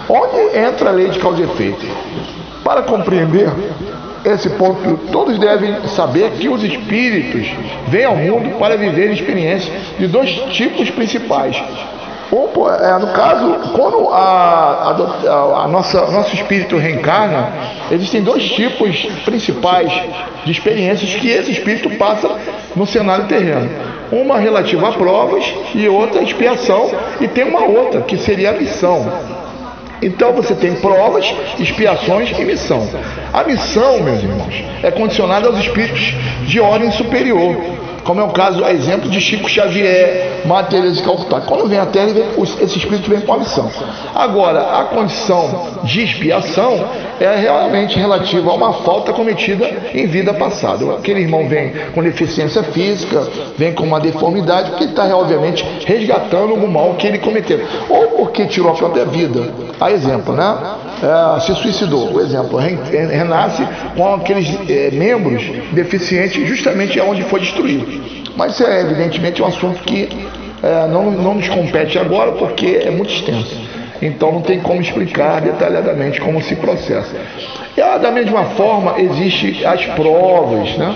Onde 0.08 0.58
entra 0.58 0.90
a 0.90 0.92
lei 0.92 1.08
de 1.08 1.18
causa 1.18 1.40
e 1.40 1.44
efeito? 1.44 1.86
Para 2.62 2.82
compreender 2.82 3.50
esse 4.24 4.50
ponto, 4.50 4.98
todos 5.10 5.38
devem 5.38 5.86
saber 5.88 6.32
que 6.32 6.48
os 6.48 6.62
espíritos 6.62 7.46
vêm 7.88 8.04
ao 8.04 8.16
mundo 8.16 8.58
para 8.58 8.76
viver 8.76 9.12
experiências 9.12 9.72
de 9.98 10.06
dois 10.06 10.30
tipos 10.52 10.90
principais. 10.90 11.62
É, 12.80 12.98
no 12.98 13.06
caso, 13.12 13.72
quando 13.74 14.08
a, 14.08 14.90
a, 14.90 15.64
a 15.64 15.68
nossa, 15.68 16.10
nosso 16.10 16.34
espírito 16.34 16.76
reencarna, 16.76 17.52
existem 17.90 18.22
dois 18.22 18.42
tipos 18.50 19.06
principais 19.24 19.92
de 20.44 20.50
experiências 20.50 21.14
que 21.14 21.28
esse 21.28 21.52
espírito 21.52 21.90
passa 21.90 22.28
no 22.74 22.86
cenário 22.86 23.26
terreno. 23.26 23.70
Uma 24.10 24.38
relativa 24.38 24.88
a 24.88 24.92
provas 24.92 25.44
e 25.74 25.88
outra 25.88 26.22
expiação, 26.22 26.90
e 27.20 27.28
tem 27.28 27.44
uma 27.44 27.64
outra 27.64 28.00
que 28.00 28.16
seria 28.16 28.50
a 28.50 28.52
missão. 28.52 29.12
Então 30.02 30.32
você 30.32 30.54
tem 30.54 30.74
provas, 30.74 31.32
expiações 31.58 32.30
e 32.36 32.44
missão. 32.44 32.86
A 33.32 33.44
missão, 33.44 34.00
meus 34.00 34.22
irmãos, 34.22 34.64
é 34.82 34.90
condicionada 34.90 35.46
aos 35.46 35.58
espíritos 35.58 36.14
de 36.46 36.60
ordem 36.60 36.90
superior. 36.90 37.56
Como 38.04 38.20
é 38.20 38.24
o 38.24 38.30
caso, 38.30 38.64
exemplo 38.66 39.08
de 39.08 39.20
Chico 39.20 39.48
Xavier, 39.48 40.42
Madre 40.44 40.76
Teresa 40.76 41.02
Calcutá. 41.02 41.40
Quando 41.40 41.66
vem 41.68 41.78
a 41.78 41.86
Terra, 41.86 42.12
vem, 42.12 42.24
esse 42.60 42.78
espírito 42.78 43.08
vem 43.10 43.20
com 43.20 43.32
a 43.32 43.38
missão. 43.38 43.70
Agora, 44.14 44.78
a 44.78 44.84
condição 44.84 45.80
de 45.82 46.02
expiação 46.02 46.84
é 47.20 47.34
realmente 47.36 47.98
relativa 47.98 48.50
a 48.50 48.54
uma 48.54 48.72
falta 48.74 49.12
cometida 49.12 49.70
em 49.94 50.06
vida 50.06 50.34
passada. 50.34 50.84
Aquele 50.94 51.20
irmão 51.20 51.48
vem 51.48 51.72
com 51.94 52.02
deficiência 52.02 52.62
física, 52.62 53.26
vem 53.56 53.72
com 53.72 53.84
uma 53.84 54.00
deformidade, 54.00 54.70
porque 54.70 54.84
está, 54.84 55.04
obviamente, 55.16 55.64
resgatando 55.86 56.54
o 56.54 56.68
mal 56.70 56.94
que 56.94 57.06
ele 57.06 57.18
cometeu. 57.18 57.60
Ou 57.88 58.08
porque 58.08 58.46
tirou 58.46 58.70
a 58.70 58.74
própria 58.74 59.04
vida. 59.04 59.52
A 59.80 59.90
exemplo, 59.90 60.34
né? 60.34 60.56
É, 61.02 61.40
se 61.40 61.54
suicidou, 61.56 62.12
o 62.14 62.20
exemplo, 62.20 62.58
renasce 62.58 63.66
com 63.96 64.14
aqueles 64.14 64.48
é, 64.68 64.90
membros 64.90 65.42
deficientes 65.72 66.46
justamente 66.48 66.98
onde 67.00 67.22
foi 67.24 67.40
destruído. 67.40 67.93
Mas 68.36 68.60
é 68.60 68.80
evidentemente 68.80 69.42
um 69.42 69.46
assunto 69.46 69.82
que 69.82 70.08
é, 70.62 70.86
não, 70.88 71.10
não 71.10 71.34
nos 71.34 71.48
compete 71.48 71.98
agora 71.98 72.32
porque 72.32 72.80
é 72.84 72.90
muito 72.90 73.12
extenso. 73.12 73.56
Então 74.00 74.32
não 74.32 74.40
tem 74.40 74.60
como 74.60 74.80
explicar 74.80 75.40
detalhadamente 75.40 76.20
como 76.20 76.42
se 76.42 76.56
processa. 76.56 77.16
E 77.76 77.80
ah, 77.80 77.98
da 77.98 78.10
mesma 78.10 78.44
forma 78.56 78.94
existem 78.98 79.64
as 79.64 79.84
provas, 79.86 80.76
né? 80.76 80.94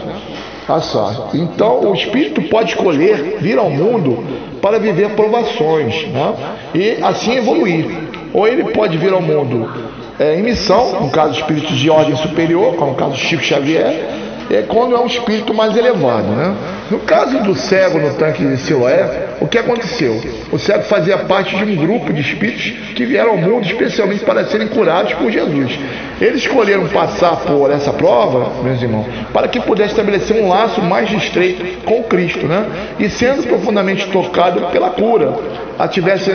Ah, 0.68 0.80
só. 0.80 1.30
Então 1.32 1.80
o 1.90 1.94
espírito 1.94 2.42
pode 2.42 2.70
escolher 2.70 3.38
vir 3.40 3.58
ao 3.58 3.70
mundo 3.70 4.24
para 4.60 4.78
viver 4.78 5.10
provações, 5.10 6.06
né? 6.08 6.34
E 6.74 6.98
assim 7.02 7.36
evoluir. 7.36 7.86
Ou 8.34 8.46
ele 8.46 8.64
pode 8.72 8.98
vir 8.98 9.12
ao 9.12 9.22
mundo 9.22 9.70
é, 10.18 10.34
em 10.34 10.42
missão, 10.42 11.00
no 11.00 11.10
caso 11.10 11.38
espíritos 11.38 11.76
de 11.76 11.88
ordem 11.88 12.16
superior, 12.16 12.74
como 12.74 12.92
o 12.92 12.94
caso 12.94 13.16
Chico 13.16 13.42
Xavier, 13.42 14.27
é 14.50 14.62
quando 14.62 14.94
é 14.94 14.98
um 14.98 15.06
espírito 15.06 15.52
mais 15.52 15.76
elevado. 15.76 16.28
Né? 16.28 16.54
No 16.90 17.00
caso 17.00 17.42
do 17.42 17.54
cego 17.54 17.98
no 17.98 18.14
tanque 18.14 18.44
de 18.44 18.56
Siloé, 18.58 19.28
o 19.40 19.46
que 19.46 19.58
aconteceu? 19.58 20.20
O 20.50 20.58
cego 20.58 20.84
fazia 20.84 21.18
parte 21.18 21.56
de 21.56 21.64
um 21.64 21.76
grupo 21.76 22.12
de 22.12 22.20
espíritos 22.20 22.72
que 22.94 23.04
vieram 23.04 23.32
ao 23.32 23.36
mundo 23.36 23.66
especialmente 23.66 24.24
para 24.24 24.44
serem 24.46 24.68
curados 24.68 25.14
por 25.14 25.30
Jesus. 25.30 25.78
Eles 26.20 26.42
escolheram 26.42 26.86
passar 26.88 27.36
por 27.36 27.70
essa 27.70 27.92
prova, 27.92 28.62
meus 28.62 28.82
irmãos, 28.82 29.06
para 29.32 29.46
que 29.48 29.60
pudesse 29.60 29.90
estabelecer 29.90 30.42
um 30.42 30.48
laço 30.48 30.82
mais 30.82 31.10
estreito 31.12 31.64
com 31.84 32.02
Cristo, 32.04 32.46
né? 32.46 32.66
E 32.98 33.08
sendo 33.08 33.44
profundamente 33.44 34.08
tocado 34.08 34.62
pela 34.72 34.90
cura, 34.90 35.34
tivesse 35.86 36.30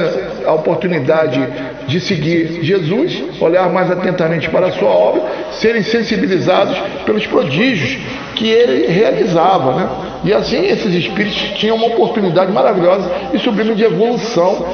a 0.46 0.54
oportunidade 0.54 1.46
de 1.88 2.00
seguir 2.00 2.64
Jesus, 2.64 3.24
olhar 3.42 3.70
mais 3.70 3.92
atentamente 3.92 4.50
para 4.50 4.68
a 4.68 4.72
sua 4.72 4.90
obra, 4.90 5.24
serem 5.52 5.84
sensibilizados 5.84 6.78
pelos 7.06 7.28
prodígios 7.28 7.98
que 8.36 8.48
ele 8.48 8.88
realizava. 8.88 9.74
Né? 9.74 9.90
E 10.26 10.34
assim 10.34 10.66
esses 10.66 10.94
espíritos 10.94 11.42
tinham 11.58 11.76
uma 11.76 11.88
oportunidade 11.88 12.52
maravilhosa 12.52 13.12
e 13.34 13.40
sublime 13.40 13.76
de 13.76 13.84
evolução 13.84 14.66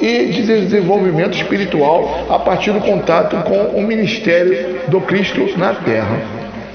e 0.00 0.26
de 0.26 0.42
desenvolvimento 0.42 1.36
espiritual 1.36 2.26
a 2.28 2.38
partir 2.38 2.72
do 2.72 2.80
contato 2.80 3.36
com 3.44 3.78
o 3.78 3.82
ministério 3.82 4.80
do 4.88 5.00
Cristo 5.00 5.48
na 5.56 5.74
Terra. 5.74 6.20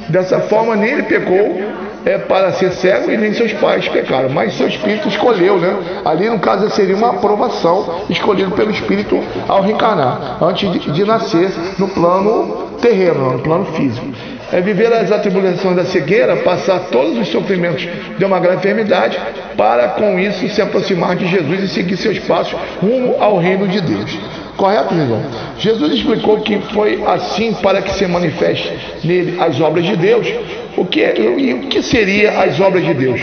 Dessa 0.10 0.39
forma, 0.42 0.76
nem 0.76 0.92
ele 0.92 1.04
pecou 1.04 1.83
é, 2.06 2.18
para 2.18 2.52
ser 2.54 2.72
cego 2.72 3.12
e 3.12 3.18
nem 3.18 3.34
seus 3.34 3.54
pais 3.54 3.88
pecaram, 3.88 4.30
mas 4.30 4.54
seu 4.54 4.68
espírito 4.68 5.08
escolheu, 5.08 5.58
né? 5.58 6.02
Ali 6.06 6.30
no 6.30 6.39
caso 6.39 6.70
seria 6.72 6.96
uma 6.96 7.12
aprovação 7.12 8.04
escolhido 8.10 8.52
pelo 8.52 8.72
espírito 8.72 9.20
ao 9.48 9.62
reencarnar, 9.62 10.38
antes 10.42 10.72
de, 10.72 10.92
de 10.92 11.06
nascer 11.06 11.50
no 11.78 11.88
plano 11.88 12.74
terreno, 12.82 13.34
no 13.34 13.39
plano 13.39 13.66
físico. 13.66 14.06
É 14.52 14.62
viver 14.62 14.94
as 14.94 15.12
atribulações 15.12 15.76
da 15.76 15.86
cegueira, 15.86 16.36
passar 16.38 16.80
todos 16.92 17.18
os 17.18 17.28
sofrimentos 17.30 17.88
de 18.18 18.24
uma 18.24 18.39
grave 18.39 18.58
enfermidade, 18.58 19.20
para 19.58 19.88
com 19.89 20.20
isso 20.20 20.48
se 20.50 20.62
aproximar 20.62 21.16
de 21.16 21.26
Jesus 21.26 21.63
e 21.63 21.68
seguir 21.70 21.98
seus 21.98 22.20
passos 22.20 22.56
rumo 22.80 23.16
ao 23.20 23.38
reino 23.38 23.68
de 23.68 23.82
Deus. 23.82 24.16
Correto, 24.56 24.94
irmão? 24.94 25.24
Jesus 25.58 25.94
explicou 25.94 26.39
que 26.42 26.60
foi 26.74 27.04
assim 27.08 27.54
para 27.56 27.82
que 27.82 27.94
se 27.94 28.06
manifeste 28.06 28.72
nele 29.04 29.39
as 29.39 29.60
obras 29.60 29.86
de 29.86 29.96
Deus. 29.96 30.28
O 30.78 30.86
que 30.86 31.02
é, 31.02 31.20
e 31.20 31.54
o 31.54 31.60
que 31.68 31.82
seria 31.82 32.42
as 32.42 32.60
obras 32.60 32.86
de 32.86 32.94
Deus? 32.94 33.22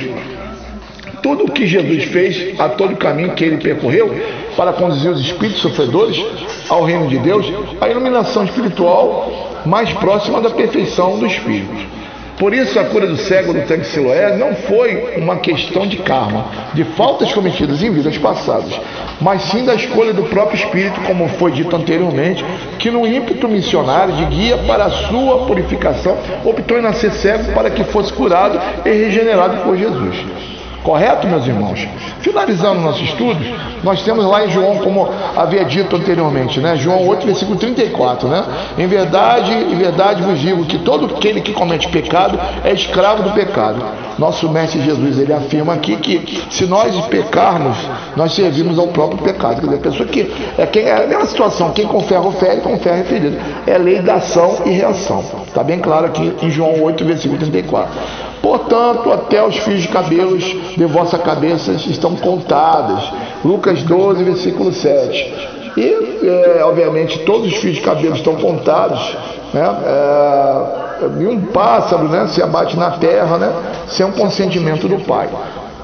Tudo 1.22 1.44
o 1.44 1.50
que 1.50 1.66
Jesus 1.66 2.04
fez, 2.04 2.58
a 2.58 2.68
todo 2.68 2.94
o 2.94 2.96
caminho 2.96 3.34
que 3.34 3.44
ele 3.44 3.58
percorreu 3.58 4.14
para 4.56 4.72
conduzir 4.72 5.10
os 5.10 5.20
espíritos 5.20 5.60
sofredores 5.60 6.22
ao 6.68 6.84
reino 6.84 7.08
de 7.08 7.18
Deus, 7.18 7.46
a 7.80 7.88
iluminação 7.88 8.44
espiritual 8.44 9.60
mais 9.66 9.92
próxima 9.94 10.40
da 10.40 10.50
perfeição 10.50 11.18
do 11.18 11.26
espírito. 11.26 11.99
Por 12.40 12.54
isso, 12.54 12.80
a 12.80 12.84
cura 12.84 13.06
do 13.06 13.18
cego 13.18 13.52
do 13.52 13.60
tanque 13.66 13.84
Siloé 13.88 14.34
não 14.34 14.54
foi 14.54 15.12
uma 15.18 15.36
questão 15.36 15.86
de 15.86 15.98
karma, 15.98 16.46
de 16.72 16.84
faltas 16.84 17.30
cometidas 17.34 17.82
em 17.82 17.90
vidas 17.90 18.16
passadas, 18.16 18.80
mas 19.20 19.42
sim 19.42 19.62
da 19.62 19.74
escolha 19.74 20.14
do 20.14 20.22
próprio 20.22 20.56
Espírito, 20.56 20.98
como 21.02 21.28
foi 21.28 21.52
dito 21.52 21.76
anteriormente, 21.76 22.42
que 22.78 22.90
no 22.90 23.06
ímpeto 23.06 23.46
missionário 23.46 24.16
de 24.16 24.24
guia 24.24 24.56
para 24.56 24.86
a 24.86 24.90
sua 24.90 25.44
purificação, 25.44 26.16
optou 26.42 26.78
em 26.78 26.82
nascer 26.82 27.12
cego 27.12 27.52
para 27.52 27.68
que 27.68 27.84
fosse 27.84 28.10
curado 28.10 28.58
e 28.86 28.90
regenerado 28.90 29.58
por 29.58 29.76
Jesus. 29.76 30.59
Correto, 30.82 31.26
meus 31.26 31.46
irmãos? 31.46 31.86
Finalizando 32.20 32.80
nossos 32.80 33.02
estudos, 33.02 33.46
nós 33.84 34.02
temos 34.02 34.24
lá 34.24 34.46
em 34.46 34.50
João, 34.50 34.78
como 34.78 35.08
havia 35.36 35.64
dito 35.64 35.94
anteriormente, 35.94 36.58
né? 36.58 36.74
João 36.76 37.06
8, 37.06 37.26
versículo 37.26 37.58
34, 37.58 38.28
né? 38.28 38.44
Em 38.78 38.86
verdade, 38.86 39.52
em 39.52 39.74
verdade 39.76 40.22
vos 40.22 40.38
digo 40.38 40.64
que 40.64 40.78
todo 40.78 41.14
aquele 41.14 41.42
que 41.42 41.52
comete 41.52 41.86
pecado 41.88 42.38
é 42.64 42.72
escravo 42.72 43.22
do 43.22 43.30
pecado. 43.32 43.84
Nosso 44.18 44.48
mestre 44.50 44.82
Jesus, 44.82 45.18
ele 45.18 45.32
afirma 45.32 45.74
aqui 45.74 45.96
que 45.96 46.42
se 46.50 46.66
nós 46.66 46.94
pecarmos, 47.06 47.76
nós 48.16 48.32
servimos 48.32 48.78
ao 48.78 48.88
próprio 48.88 49.18
pecado. 49.18 49.60
Quer 49.60 49.66
dizer, 49.66 49.76
a 49.76 49.80
pessoa 49.80 50.08
que 50.08 50.32
é, 50.58 50.66
quem, 50.66 50.84
é 50.84 51.04
a 51.04 51.06
mesma 51.06 51.26
situação, 51.26 51.72
quem 51.72 51.86
com 51.86 52.00
ferro 52.00 52.30
fere, 52.32 52.60
com 52.60 52.78
ferro 52.78 53.00
é 53.00 53.04
ferido. 53.04 53.38
É 53.66 53.78
lei 53.78 54.00
da 54.00 54.14
ação 54.14 54.62
e 54.66 54.70
reação. 54.70 55.24
Está 55.46 55.62
bem 55.62 55.78
claro 55.78 56.06
aqui 56.06 56.34
em 56.42 56.50
João 56.50 56.82
8, 56.82 57.04
versículo 57.04 57.38
34. 57.38 58.29
Portanto, 58.42 59.12
até 59.12 59.42
os 59.42 59.56
fios 59.58 59.82
de 59.82 59.88
cabelos 59.88 60.42
de 60.76 60.84
vossa 60.86 61.18
cabeça 61.18 61.72
estão 61.72 62.16
contadas. 62.16 63.12
Lucas 63.44 63.82
12, 63.82 64.24
versículo 64.24 64.72
7. 64.72 65.50
E, 65.76 66.20
é, 66.26 66.64
obviamente, 66.64 67.20
todos 67.20 67.46
os 67.48 67.56
fios 67.56 67.76
de 67.76 67.80
cabelo 67.80 68.14
estão 68.14 68.36
contados. 68.36 69.16
Né? 69.52 69.76
É, 69.84 71.20
e 71.20 71.26
um 71.26 71.40
pássaro 71.46 72.04
né, 72.08 72.26
se 72.28 72.42
abate 72.42 72.76
na 72.76 72.92
terra 72.92 73.38
né, 73.38 73.52
sem 73.88 74.06
o 74.06 74.12
consentimento 74.12 74.88
do 74.88 75.00
Pai. 75.04 75.28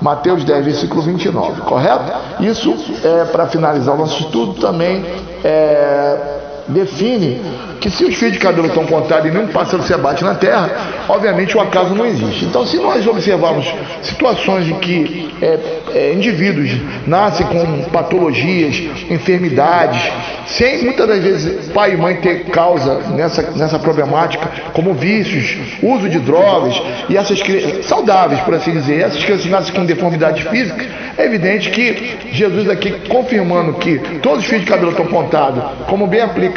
Mateus 0.01 0.45
10, 0.45 0.65
versículo 0.65 1.03
29, 1.03 1.63
correto? 1.63 2.13
Isso, 2.41 2.75
é, 3.03 3.25
para 3.25 3.47
finalizar 3.47 3.95
o 3.95 3.99
nosso 3.99 4.23
estudo, 4.23 4.61
também 4.61 5.05
é, 5.43 6.36
define 6.69 7.41
que 7.81 7.91
se 7.91 8.05
os 8.05 8.15
fios 8.17 8.33
de 8.33 8.39
cabelo 8.39 8.67
estão 8.69 8.85
contados 8.87 9.27
e 9.27 9.31
nenhum 9.31 9.49
pássaro 9.49 9.83
se 9.83 9.93
abate 9.93 10.25
na 10.25 10.35
terra, 10.35 10.71
obviamente 11.09 11.57
o 11.57 11.61
acaso 11.61 11.95
não 11.95 12.07
existe. 12.07 12.45
Então, 12.47 12.67
se 12.67 12.77
nós 12.79 13.07
observarmos 13.07 13.67
situações 14.03 14.69
em 14.69 14.75
que 14.79 15.35
é, 15.41 15.59
é, 15.95 16.13
indivíduos 16.13 16.71
nascem 17.07 17.47
com 17.47 17.83
patologias, 17.91 18.77
enfermidades, 19.11 20.11
sem 20.47 20.85
muitas 20.85 21.07
das 21.07 21.23
vezes 21.23 21.69
pai 21.69 21.95
e 21.95 21.97
mãe 21.97 22.17
ter 22.17 22.45
causa 22.47 23.01
nessa, 23.11 23.43
nessa 23.53 23.79
problemática, 23.79 24.49
como 24.73 24.95
vícios, 24.95 25.57
uso 25.83 26.09
de 26.09 26.19
drogas, 26.19 26.81
e 27.09 27.17
essas 27.17 27.43
crianças, 27.43 27.87
saudáveis, 27.87 28.41
por 28.41 28.55
assim 28.55 28.73
dizer, 28.73 29.01
essas 29.03 29.23
crianças 29.23 29.47
nascem 29.47 29.75
com 29.75 29.85
deformidades 29.85 30.47
físicas, 30.49 30.87
é 31.19 31.25
evidente 31.25 31.71
que 31.71 32.17
Jesus 32.33 32.69
aqui 32.69 32.91
confirmando 33.09 33.75
que 33.75 33.99
todos 34.23 34.41
os 34.41 34.47
fios 34.47 34.61
de 34.63 34.67
cabelo 34.67 34.91
estão 34.91 35.07
contados, 35.07 35.63
como 35.87 36.07
bem 36.07 36.21
aplica 36.21 36.56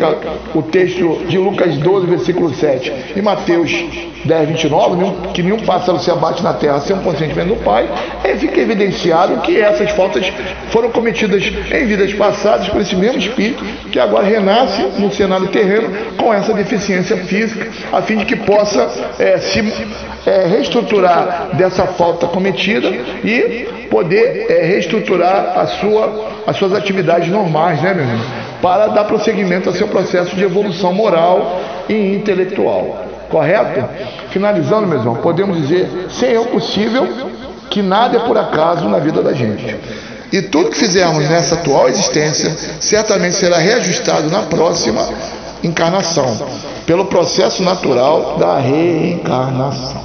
o 0.54 0.62
texto 0.62 1.26
de 1.28 1.38
Lucas 1.38 1.78
12, 1.78 2.08
versículo 2.08 2.54
7, 2.54 2.94
e 3.16 3.22
Mateus 3.22 3.72
10, 4.26 4.50
29, 4.50 5.32
que 5.34 5.42
nenhum 5.42 5.60
pássaro 5.60 6.00
se 6.00 6.12
abate 6.12 6.44
na 6.44 6.54
terra 6.54 6.80
sem 6.80 6.96
um 6.96 7.02
consentimento 7.02 7.50
do 7.50 7.64
Pai, 7.64 7.90
aí 8.24 8.38
fica 8.38 8.60
evidenciado 8.60 9.42
que 9.42 9.60
essas 9.60 9.92
faltas 9.92 10.32
foram 10.70 10.90
cometidas 10.92 11.44
em 11.44 11.86
vidas 11.86 12.14
passadas 12.14 12.68
por 12.70 12.82
esse 12.82 12.96
mesmo 12.96 13.20
Espírito, 13.20 13.64
que 13.92 14.00
agora 14.00 14.26
renasce 14.26 14.82
no 14.98 15.12
cenário 15.12 15.48
terreno 15.48 15.90
com 16.18 16.34
essa 16.34 16.54
deficiência 16.54 17.18
física, 17.18 17.70
a 17.92 18.02
fim 18.02 18.18
de 18.18 18.26
que 18.26 18.36
possa 18.36 18.90
é, 19.20 19.38
se 19.38 19.60
é, 20.26 20.46
reestruturar 20.48 21.50
dessa 21.54 21.86
falta 21.88 22.28
cometida 22.28 22.90
e 23.24 23.68
poder 23.90 24.46
é, 24.50 24.66
reestruturar 24.66 25.58
a 25.58 25.66
sua, 25.66 26.32
as 26.46 26.56
suas 26.58 26.74
atividades 26.74 27.30
normais, 27.30 27.82
né, 27.82 27.94
meu 27.94 28.04
irmão? 28.04 28.49
Para 28.62 28.88
dar 28.88 29.06
prosseguimento 29.06 29.70
ao 29.70 29.76
seu 29.76 29.88
processo 29.88 30.36
de 30.36 30.44
evolução 30.44 30.94
moral 30.94 31.62
e 31.88 32.16
intelectual. 32.16 33.06
Correto? 33.30 33.88
Finalizando, 34.32 34.88
meu 34.88 35.00
irmão, 35.00 35.16
podemos 35.16 35.58
dizer, 35.58 36.08
sem 36.10 36.32
eu 36.32 36.46
possível, 36.46 37.08
que 37.70 37.82
nada 37.82 38.18
é 38.18 38.20
por 38.20 38.38
acaso 38.38 38.90
na 38.90 39.00
vida 39.00 39.22
da 39.22 39.34
gente. 39.34 39.78
E 40.32 40.42
tudo 40.44 40.70
que 40.70 40.78
fizermos 40.78 41.28
nessa 41.30 41.56
atual 41.56 41.88
existência 41.90 42.56
certamente 42.80 43.36
será 43.36 43.58
reajustado 43.58 44.30
na 44.30 44.44
próxima 44.44 45.08
encarnação, 45.64 46.38
pelo 46.86 47.06
processo 47.06 47.64
natural 47.64 48.38
da 48.38 48.58
reencarnação. 48.58 50.02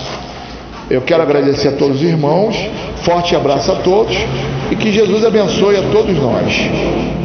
Eu 0.91 1.01
quero 1.03 1.23
agradecer 1.23 1.69
a 1.69 1.73
todos 1.73 1.97
os 1.97 2.03
irmãos. 2.03 2.57
Forte 3.03 3.35
abraço 3.35 3.73
a 3.73 3.77
todos 3.77 4.17
e 4.71 4.77
que 4.77 4.93
Jesus 4.93 5.25
abençoe 5.25 5.77
a 5.77 5.83
todos 5.91 6.17
nós. 6.17 7.24